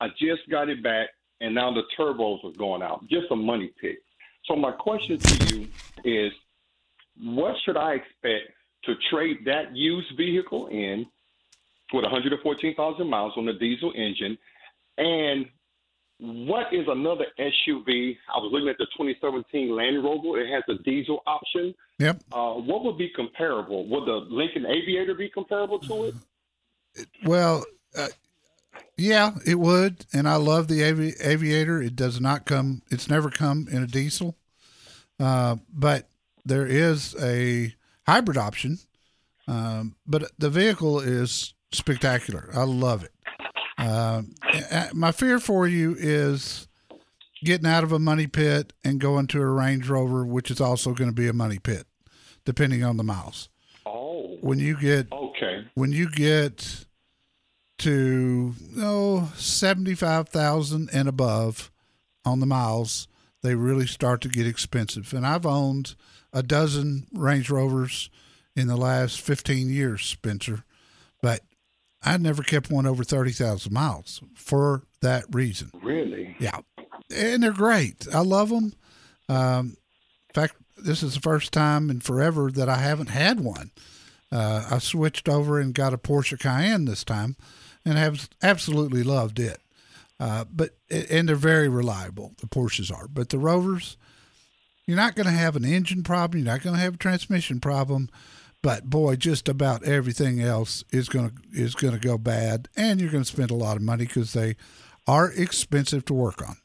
I 0.00 0.08
just 0.18 0.48
got 0.50 0.68
it 0.68 0.82
back, 0.82 1.10
and 1.40 1.54
now 1.54 1.72
the 1.72 1.82
turbos 1.98 2.42
are 2.44 2.56
going 2.56 2.82
out. 2.82 3.06
Just 3.08 3.26
a 3.30 3.36
money 3.36 3.72
pit. 3.80 3.98
So 4.46 4.56
my 4.56 4.72
question 4.72 5.18
to 5.18 5.54
you 5.54 5.68
is, 6.04 6.32
what 7.22 7.54
should 7.64 7.76
I 7.76 7.94
expect 7.94 8.52
to 8.84 8.94
trade 9.10 9.44
that 9.44 9.76
used 9.76 10.16
vehicle 10.16 10.68
in 10.68 11.06
with 11.92 12.02
114,000 12.04 13.06
miles 13.06 13.34
on 13.36 13.44
the 13.44 13.52
diesel 13.52 13.92
engine? 13.94 14.38
And 14.96 15.46
what 16.20 16.66
is 16.72 16.86
another 16.86 17.26
SUV? 17.38 18.16
I 18.34 18.38
was 18.38 18.50
looking 18.52 18.68
at 18.68 18.76
the 18.78 18.86
2017 18.96 19.74
Land 19.74 20.04
Rover. 20.04 20.40
It 20.40 20.52
has 20.52 20.62
a 20.68 20.82
diesel 20.82 21.22
option. 21.26 21.74
Yep. 21.98 22.22
Uh, 22.30 22.52
what 22.54 22.84
would 22.84 22.98
be 22.98 23.10
comparable? 23.14 23.88
Would 23.88 24.06
the 24.06 24.26
Lincoln 24.28 24.66
Aviator 24.66 25.14
be 25.14 25.30
comparable 25.30 25.78
to 25.80 26.04
it? 26.04 27.06
Well, 27.24 27.64
uh, 27.96 28.08
yeah, 28.96 29.32
it 29.46 29.58
would, 29.58 30.04
and 30.12 30.28
I 30.28 30.36
love 30.36 30.68
the 30.68 30.84
avi- 30.84 31.14
Aviator. 31.22 31.80
It 31.80 31.96
does 31.96 32.20
not 32.20 32.44
come; 32.44 32.82
it's 32.90 33.08
never 33.08 33.30
come 33.30 33.66
in 33.70 33.82
a 33.82 33.86
diesel, 33.86 34.36
uh, 35.18 35.56
but 35.72 36.08
there 36.44 36.66
is 36.66 37.16
a 37.22 37.74
hybrid 38.06 38.36
option. 38.36 38.78
Um, 39.48 39.96
but 40.06 40.30
the 40.38 40.50
vehicle 40.50 41.00
is 41.00 41.54
spectacular. 41.72 42.50
I 42.54 42.64
love 42.64 43.04
it. 43.04 43.12
Uh, 43.80 44.22
my 44.92 45.12
fear 45.12 45.38
for 45.38 45.66
you 45.66 45.96
is 45.98 46.68
getting 47.44 47.66
out 47.66 47.84
of 47.84 47.92
a 47.92 47.98
money 47.98 48.26
pit 48.26 48.72
and 48.84 49.00
going 49.00 49.26
to 49.28 49.40
a 49.40 49.46
Range 49.46 49.88
Rover, 49.88 50.24
which 50.24 50.50
is 50.50 50.60
also 50.60 50.92
going 50.92 51.08
to 51.10 51.14
be 51.14 51.28
a 51.28 51.32
money 51.32 51.58
pit, 51.58 51.86
depending 52.44 52.84
on 52.84 52.96
the 52.96 53.02
miles. 53.04 53.48
Oh, 53.86 54.36
When 54.40 54.58
you 54.58 54.78
get 54.78 55.10
okay. 55.10 55.64
when 55.74 55.92
you 55.92 56.10
get 56.10 56.84
to 57.78 58.54
oh, 58.78 59.32
75,000 59.36 60.90
and 60.92 61.08
above 61.08 61.70
on 62.24 62.40
the 62.40 62.46
miles, 62.46 63.08
they 63.42 63.54
really 63.54 63.86
start 63.86 64.20
to 64.20 64.28
get 64.28 64.46
expensive. 64.46 65.14
And 65.14 65.26
I've 65.26 65.46
owned 65.46 65.94
a 66.32 66.42
dozen 66.42 67.06
Range 67.14 67.48
Rovers 67.48 68.10
in 68.54 68.66
the 68.66 68.76
last 68.76 69.20
15 69.22 69.70
years, 69.70 70.04
Spencer, 70.04 70.64
but 71.22 71.40
I 72.02 72.16
never 72.16 72.42
kept 72.42 72.70
one 72.70 72.86
over 72.86 73.04
30,000 73.04 73.72
miles 73.72 74.22
for 74.34 74.84
that 75.02 75.24
reason. 75.30 75.70
Really? 75.82 76.36
Yeah. 76.38 76.60
And 77.14 77.42
they're 77.42 77.52
great. 77.52 78.06
I 78.12 78.20
love 78.20 78.48
them. 78.48 78.72
Um, 79.28 79.76
in 80.28 80.34
fact, 80.34 80.54
this 80.76 81.02
is 81.02 81.14
the 81.14 81.20
first 81.20 81.52
time 81.52 81.90
in 81.90 82.00
forever 82.00 82.50
that 82.52 82.68
I 82.68 82.76
haven't 82.76 83.08
had 83.08 83.40
one. 83.40 83.70
Uh, 84.32 84.66
I 84.70 84.78
switched 84.78 85.28
over 85.28 85.58
and 85.60 85.74
got 85.74 85.92
a 85.92 85.98
Porsche 85.98 86.38
Cayenne 86.38 86.84
this 86.84 87.04
time 87.04 87.36
and 87.84 87.98
have 87.98 88.28
absolutely 88.42 89.02
loved 89.02 89.38
it. 89.38 89.58
Uh, 90.18 90.44
but 90.52 90.76
and 90.90 91.28
they're 91.28 91.36
very 91.36 91.68
reliable. 91.68 92.34
The 92.40 92.46
Porsches 92.46 92.94
are, 92.94 93.08
but 93.08 93.30
the 93.30 93.38
Rovers, 93.38 93.96
you're 94.86 94.96
not 94.96 95.14
going 95.16 95.26
to 95.26 95.32
have 95.32 95.56
an 95.56 95.64
engine 95.64 96.02
problem. 96.02 96.44
You're 96.44 96.52
not 96.52 96.62
going 96.62 96.76
to 96.76 96.82
have 96.82 96.94
a 96.94 96.98
transmission 96.98 97.58
problem. 97.58 98.10
But 98.62 98.90
boy, 98.90 99.16
just 99.16 99.48
about 99.48 99.84
everything 99.84 100.40
else 100.40 100.84
is 100.90 101.08
going 101.08 101.30
to 101.30 101.36
is 101.52 101.74
going 101.74 101.94
to 101.94 102.00
go 102.00 102.18
bad, 102.18 102.68
and 102.76 103.00
you're 103.00 103.10
going 103.10 103.24
to 103.24 103.30
spend 103.30 103.50
a 103.50 103.54
lot 103.54 103.76
of 103.76 103.82
money 103.82 104.04
because 104.04 104.34
they 104.34 104.56
are 105.06 105.30
expensive 105.32 106.04
to 106.06 106.14
work 106.14 106.46
on. 106.46 106.56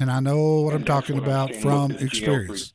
And 0.00 0.10
I 0.10 0.18
know 0.20 0.62
what 0.62 0.74
I'm 0.74 0.84
talking 0.84 1.14
what 1.14 1.24
I'm 1.24 1.30
about 1.30 1.54
from 1.56 1.92
at 1.92 2.00
the 2.00 2.06
experience. 2.06 2.72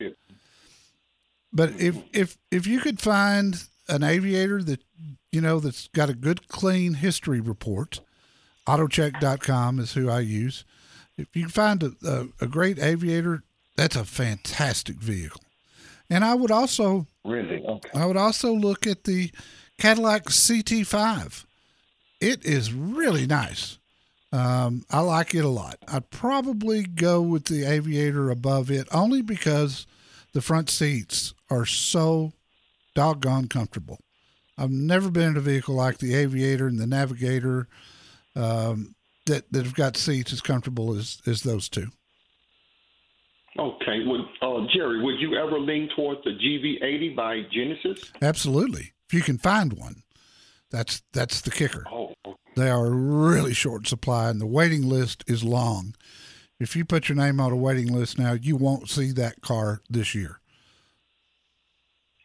But 1.52 1.78
if 1.78 1.96
if 2.12 2.38
if 2.50 2.66
you 2.66 2.80
could 2.80 3.00
find 3.00 3.62
an 3.88 4.02
aviator 4.02 4.62
that 4.62 4.80
you 5.32 5.40
know 5.40 5.60
that's 5.60 5.88
got 5.88 6.08
a 6.08 6.14
good 6.14 6.48
clean 6.48 6.94
history 6.94 7.40
report, 7.40 8.00
autocheck.com 8.66 9.80
is 9.80 9.92
who 9.92 10.08
I 10.08 10.20
use. 10.20 10.64
If 11.18 11.36
you 11.36 11.42
can 11.42 11.50
find 11.50 11.82
a, 11.82 11.92
a, 12.06 12.44
a 12.44 12.46
great 12.46 12.78
aviator, 12.78 13.42
that's 13.76 13.96
a 13.96 14.04
fantastic 14.04 14.96
vehicle. 14.96 15.42
And 16.10 16.24
I 16.24 16.34
would 16.34 16.50
also 16.50 17.06
Really? 17.24 17.62
Okay. 17.64 17.90
I 17.94 18.06
would 18.06 18.16
also 18.16 18.52
look 18.52 18.86
at 18.86 19.04
the 19.04 19.30
Cadillac 19.78 20.24
CT5. 20.24 21.44
It 22.20 22.44
is 22.44 22.72
really 22.72 23.26
nice. 23.26 23.78
Um, 24.32 24.84
I 24.90 25.00
like 25.00 25.34
it 25.34 25.44
a 25.44 25.48
lot. 25.48 25.78
I'd 25.88 26.10
probably 26.10 26.84
go 26.84 27.20
with 27.20 27.46
the 27.46 27.64
Aviator 27.64 28.30
above 28.30 28.70
it 28.70 28.86
only 28.92 29.22
because 29.22 29.86
the 30.32 30.40
front 30.40 30.70
seats 30.70 31.34
are 31.50 31.66
so 31.66 32.32
doggone 32.94 33.48
comfortable. 33.48 33.98
I've 34.56 34.70
never 34.70 35.10
been 35.10 35.30
in 35.30 35.36
a 35.36 35.40
vehicle 35.40 35.74
like 35.74 35.98
the 35.98 36.14
Aviator 36.14 36.68
and 36.68 36.78
the 36.78 36.86
Navigator 36.86 37.66
um, 38.36 38.94
that 39.26 39.50
that 39.52 39.64
have 39.64 39.74
got 39.74 39.96
seats 39.96 40.32
as 40.32 40.40
comfortable 40.40 40.94
as 40.94 41.20
as 41.26 41.42
those 41.42 41.68
two. 41.68 41.88
Okay. 43.58 44.04
Would, 44.06 44.20
uh, 44.42 44.66
Jerry, 44.72 45.02
would 45.02 45.20
you 45.20 45.36
ever 45.36 45.58
lean 45.58 45.88
towards 45.96 46.22
the 46.24 46.30
GV80 46.30 47.16
by 47.16 47.42
Genesis? 47.52 48.12
Absolutely, 48.22 48.92
if 49.06 49.14
you 49.14 49.22
can 49.22 49.38
find 49.38 49.72
one, 49.72 50.02
that's 50.70 51.02
that's 51.12 51.40
the 51.40 51.50
kicker. 51.50 51.84
Oh, 51.90 52.14
okay. 52.24 52.36
They 52.56 52.70
are 52.70 52.90
really 52.90 53.52
short 53.52 53.86
supply, 53.86 54.30
and 54.30 54.40
the 54.40 54.46
waiting 54.46 54.88
list 54.88 55.24
is 55.26 55.42
long. 55.42 55.94
If 56.58 56.76
you 56.76 56.84
put 56.84 57.08
your 57.08 57.16
name 57.16 57.40
on 57.40 57.52
a 57.52 57.56
waiting 57.56 57.92
list 57.92 58.18
now, 58.18 58.32
you 58.32 58.56
won't 58.56 58.88
see 58.88 59.12
that 59.12 59.40
car 59.40 59.80
this 59.88 60.14
year. 60.14 60.40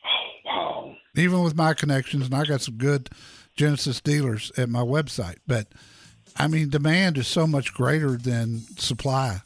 Oh, 0.06 0.32
wow. 0.46 0.96
Even 1.16 1.42
with 1.42 1.56
my 1.56 1.74
connections, 1.74 2.26
and 2.26 2.36
I 2.36 2.44
got 2.44 2.62
some 2.62 2.76
good 2.76 3.10
Genesis 3.56 4.02
dealers 4.02 4.52
at 4.58 4.70
my 4.70 4.82
website, 4.82 5.38
but 5.48 5.68
I 6.38 6.48
mean, 6.48 6.70
demand 6.70 7.18
is 7.18 7.28
so 7.28 7.48
much 7.48 7.74
greater 7.74 8.18
than 8.18 8.60
supply. 8.78 9.42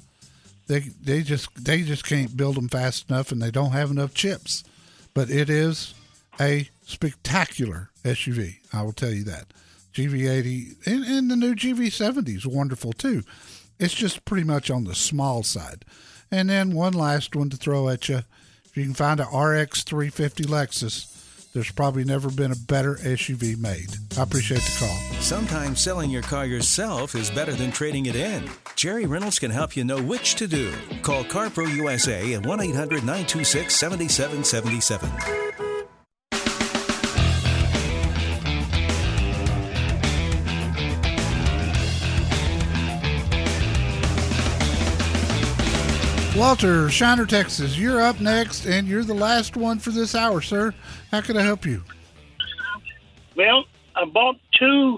They 0.70 0.80
they 0.80 1.24
just 1.24 1.50
they 1.66 1.82
just 1.82 2.06
can't 2.06 2.38
build 2.38 2.56
them 2.56 2.70
fast 2.70 3.10
enough, 3.10 3.32
and 3.32 3.42
they 3.42 3.50
don't 3.50 3.72
have 3.72 3.90
enough 3.90 4.14
chips. 4.14 4.64
But 5.16 5.32
it 5.32 5.50
is 5.50 5.96
a 6.40 6.70
spectacular 6.86 7.90
SUV. 8.04 8.58
I 8.72 8.84
will 8.84 8.94
tell 8.94 9.10
you 9.10 9.24
that. 9.26 9.48
GV80 9.94 10.88
and, 10.88 11.04
and 11.04 11.32
the 11.32 11.36
new 11.36 11.56
GV70 11.56 12.38
is 12.38 12.46
wonderful 12.46 12.94
too. 12.94 13.24
It's 13.80 13.96
just 13.96 14.24
pretty 14.24 14.46
much 14.46 14.70
on 14.70 14.84
the 14.84 14.94
small 14.94 15.42
side. 15.42 15.84
And 16.32 16.50
then 16.50 16.74
one 16.74 16.94
last 16.94 17.36
one 17.36 17.50
to 17.50 17.58
throw 17.58 17.90
at 17.90 18.08
you. 18.08 18.22
If 18.66 18.78
you 18.78 18.84
can 18.84 18.94
find 18.94 19.20
a 19.20 19.24
RX 19.24 19.84
350 19.84 20.44
Lexus, 20.44 21.09
there's 21.54 21.72
probably 21.72 22.04
never 22.04 22.30
been 22.30 22.52
a 22.52 22.56
better 22.56 22.96
SUV 22.96 23.58
made. 23.58 23.90
I 24.18 24.24
appreciate 24.24 24.62
the 24.62 24.78
call. 24.80 25.22
Sometimes 25.22 25.82
selling 25.82 26.10
your 26.10 26.22
car 26.22 26.46
yourself 26.46 27.16
is 27.16 27.30
better 27.32 27.54
than 27.54 27.72
trading 27.72 28.06
it 28.06 28.16
in. 28.16 28.50
Jerry 28.76 29.06
Reynolds 29.06 29.40
can 29.40 29.52
help 29.52 29.76
you 29.76 29.84
know 29.84 30.02
which 30.02 30.36
to 30.36 30.48
do. 30.48 30.72
Call 31.02 31.24
CarPro 31.24 31.74
USA 31.76 32.34
at 32.34 32.46
1 32.46 32.62
800 32.62 33.04
926 33.04 33.76
7777. 33.76 35.69
Walter, 46.36 46.90
Shiner, 46.90 47.26
Texas, 47.26 47.78
you're 47.78 48.02
up 48.02 48.20
next, 48.22 48.66
and 48.66 48.88
you're 48.88 49.04
the 49.04 49.14
last 49.14 49.58
one 49.58 49.80
for 49.80 49.90
this 49.90 50.16
hour, 50.16 50.42
sir. 50.42 50.74
How 51.12 51.22
can 51.22 51.36
I 51.38 51.42
help 51.42 51.66
you? 51.66 51.84
Well, 53.36 53.66
I 53.96 54.06
bought 54.06 54.36
two 54.58 54.98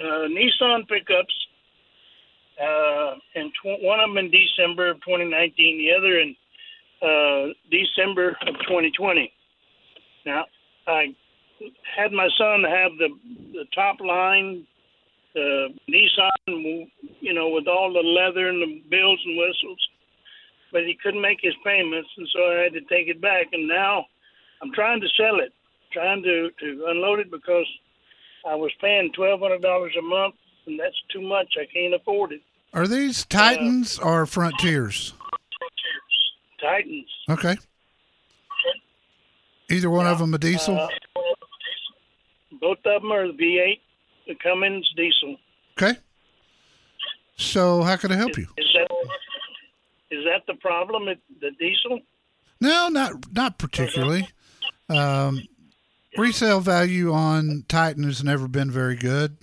uh, 0.00 0.28
Nissan 0.28 0.88
pickups, 0.88 1.34
uh, 2.62 3.14
and 3.34 3.52
tw- 3.52 3.82
one 3.82 4.00
of 4.00 4.10
them 4.10 4.18
in 4.18 4.30
December 4.30 4.90
of 4.90 4.98
2019, 4.98 5.78
the 5.78 5.92
other 5.98 6.18
in 6.18 6.36
uh, 7.02 7.52
December 7.70 8.36
of 8.46 8.54
2020. 8.66 9.32
Now, 10.24 10.44
I 10.86 11.14
had 11.96 12.12
my 12.12 12.28
son 12.38 12.64
have 12.64 12.92
the 12.98 13.08
the 13.52 13.64
top 13.74 14.00
line 14.00 14.66
uh, 15.36 15.68
Nissan, 15.88 16.90
you 17.20 17.32
know, 17.32 17.48
with 17.50 17.68
all 17.68 17.92
the 17.92 18.00
leather 18.00 18.48
and 18.48 18.62
the 18.62 18.82
bells 18.90 19.20
and 19.24 19.38
whistles, 19.38 19.88
but 20.72 20.82
he 20.82 20.96
couldn't 21.02 21.20
make 21.20 21.38
his 21.40 21.54
payments, 21.64 22.08
and 22.16 22.28
so 22.32 22.40
I 22.40 22.62
had 22.64 22.72
to 22.74 22.80
take 22.82 23.08
it 23.08 23.20
back. 23.20 23.46
And 23.52 23.68
now 23.68 24.06
I'm 24.62 24.72
trying 24.72 25.00
to 25.00 25.08
sell 25.16 25.40
it, 25.40 25.52
trying 25.92 26.22
to 26.22 26.50
to 26.60 26.84
unload 26.88 27.20
it 27.20 27.30
because 27.30 27.66
I 28.46 28.54
was 28.54 28.72
paying 28.80 29.12
twelve 29.14 29.40
hundred 29.40 29.62
dollars 29.62 29.94
a 29.98 30.02
month, 30.02 30.34
and 30.66 30.78
that's 30.78 31.00
too 31.12 31.22
much. 31.22 31.54
I 31.60 31.66
can't 31.72 31.94
afford 31.94 32.32
it. 32.32 32.42
Are 32.72 32.86
these 32.86 33.24
Titans 33.24 33.98
or 33.98 34.26
Frontiers? 34.26 35.12
Titans. 36.60 37.08
Okay. 37.28 37.56
Either 39.70 39.90
one 39.90 40.06
of 40.06 40.18
them 40.18 40.34
a 40.34 40.38
diesel? 40.38 40.76
Uh, 40.76 40.88
both 42.60 42.78
of 42.84 43.02
them 43.02 43.12
are 43.12 43.26
the 43.26 43.32
V8, 43.32 43.80
the 44.30 44.36
Cummins 44.42 44.88
diesel. 44.96 45.36
okay. 45.76 45.98
So 47.36 47.82
how 47.82 47.96
can 47.96 48.12
I 48.12 48.16
help 48.16 48.36
you? 48.36 48.46
Is 48.58 48.66
that 48.74 48.90
is 50.10 50.24
that 50.24 50.42
the 50.46 50.54
problem? 50.60 51.08
it- 51.08 51.22
The 51.40 51.50
diesel? 51.58 52.00
No, 52.60 52.88
not 52.88 53.12
not 53.32 53.58
particularly. 53.58 54.28
Um, 54.88 55.42
resale 56.18 56.60
value 56.60 57.12
on 57.12 57.64
Titan 57.68 58.02
has 58.04 58.22
never 58.22 58.46
been 58.48 58.70
very 58.70 58.96
good. 58.96 59.38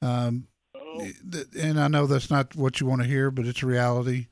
Um, 0.00 0.46
th- 1.30 1.46
and 1.60 1.78
I 1.78 1.88
know 1.88 2.06
that's 2.06 2.30
not 2.30 2.54
what 2.56 2.80
you 2.80 2.86
want 2.86 3.02
to 3.02 3.08
hear, 3.08 3.30
but 3.30 3.46
it's 3.46 3.62
reality. 3.62 4.28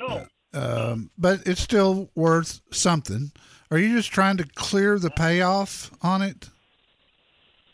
No. 0.00 0.26
Um, 0.54 1.10
but 1.18 1.40
it's 1.46 1.60
still 1.62 2.10
worth 2.14 2.60
something. 2.70 3.32
Are 3.70 3.78
you 3.78 3.96
just 3.96 4.12
trying 4.12 4.36
to 4.36 4.44
clear 4.54 4.98
the 4.98 5.10
payoff 5.10 5.90
on 6.02 6.22
it? 6.22 6.50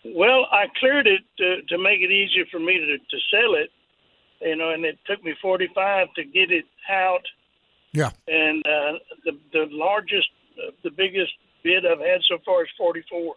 Well, 0.04 0.46
I 0.50 0.66
cleared 0.78 1.06
it 1.06 1.22
to, 1.38 1.62
to 1.68 1.78
make 1.78 2.00
it 2.00 2.10
easier 2.10 2.44
for 2.50 2.58
me 2.58 2.78
to, 2.78 2.98
to 2.98 3.18
sell 3.30 3.54
it, 3.54 3.70
you 4.40 4.56
know, 4.56 4.70
and 4.70 4.84
it 4.84 4.98
took 5.06 5.22
me 5.22 5.34
45 5.40 6.08
to 6.14 6.24
get 6.24 6.50
it 6.50 6.64
out. 6.90 7.22
Yeah. 7.92 8.10
And 8.26 8.66
uh, 8.66 8.98
the 9.24 9.32
the 9.52 9.66
largest, 9.70 10.28
uh, 10.58 10.72
the 10.82 10.90
biggest 10.90 11.32
bid 11.62 11.86
I've 11.86 11.98
had 11.98 12.20
so 12.28 12.38
far 12.44 12.64
is 12.64 12.70
44. 12.76 13.34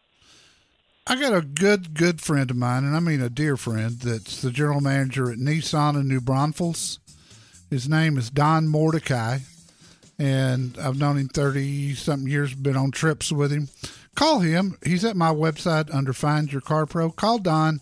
I 1.08 1.20
got 1.20 1.36
a 1.36 1.42
good, 1.42 1.94
good 1.94 2.20
friend 2.20 2.50
of 2.50 2.58
mine, 2.58 2.84
and 2.84 2.96
I 2.96 3.00
mean 3.00 3.22
a 3.22 3.30
dear 3.30 3.58
friend, 3.58 3.92
that's 4.00 4.42
the 4.42 4.50
general 4.50 4.82
manager 4.82 5.32
at 5.32 5.38
Nissan 5.38 5.96
in 6.00 6.08
New 6.08 6.20
Braunfels. 6.20 6.98
His 7.70 7.88
name 7.88 8.18
is 8.18 8.32
Don 8.32 8.68
Mordecai, 8.68 9.40
and 10.18 10.76
I've 10.80 10.98
known 10.98 11.18
him 11.18 11.28
30 11.28 11.94
something 11.94 12.28
years, 12.28 12.56
been 12.56 12.76
on 12.76 12.90
trips 12.90 13.32
with 13.32 13.52
him. 13.52 13.68
Call 14.16 14.40
him. 14.40 14.78
He's 14.84 15.06
at 15.06 15.18
my 15.18 15.30
website 15.30 15.94
under 15.94 16.14
Find 16.14 16.52
Your 16.52 16.62
Car 16.62 16.86
Pro. 16.86 17.12
Call 17.12 17.38
Don, 17.38 17.82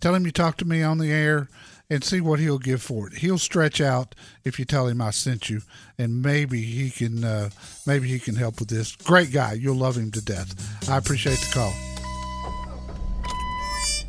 tell 0.00 0.14
him 0.14 0.24
you 0.24 0.32
talked 0.32 0.58
to 0.58 0.64
me 0.64 0.82
on 0.82 0.98
the 0.98 1.10
air, 1.10 1.48
and 1.90 2.02
see 2.02 2.20
what 2.20 2.38
he'll 2.38 2.58
give 2.58 2.80
for 2.80 3.08
it. 3.08 3.18
He'll 3.18 3.36
stretch 3.36 3.80
out 3.80 4.14
if 4.44 4.58
you 4.58 4.64
tell 4.64 4.86
him 4.86 5.02
I 5.02 5.10
sent 5.10 5.50
you, 5.50 5.60
and 5.98 6.22
maybe 6.22 6.62
he 6.62 6.90
can, 6.90 7.22
uh, 7.24 7.50
maybe 7.86 8.08
he 8.08 8.18
can 8.18 8.36
help 8.36 8.60
with 8.60 8.68
this. 8.68 8.96
Great 8.96 9.32
guy. 9.32 9.52
You'll 9.54 9.76
love 9.76 9.96
him 9.96 10.10
to 10.12 10.24
death. 10.24 10.88
I 10.88 10.96
appreciate 10.96 11.38
the 11.38 11.52
call. 11.52 11.74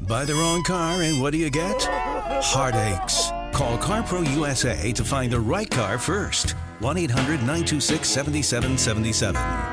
Buy 0.07 0.25
the 0.25 0.35
wrong 0.35 0.63
car, 0.63 1.01
and 1.01 1.21
what 1.21 1.31
do 1.31 1.39
you 1.39 1.49
get? 1.49 1.83
Heartaches. 1.83 3.31
Call 3.53 3.77
CarPro 3.77 4.29
USA 4.35 4.91
to 4.93 5.03
find 5.03 5.31
the 5.31 5.39
right 5.39 5.69
car 5.69 5.97
first. 5.97 6.51
1 6.79 6.97
800 6.97 7.39
926 7.39 8.07
7777. 8.07 9.72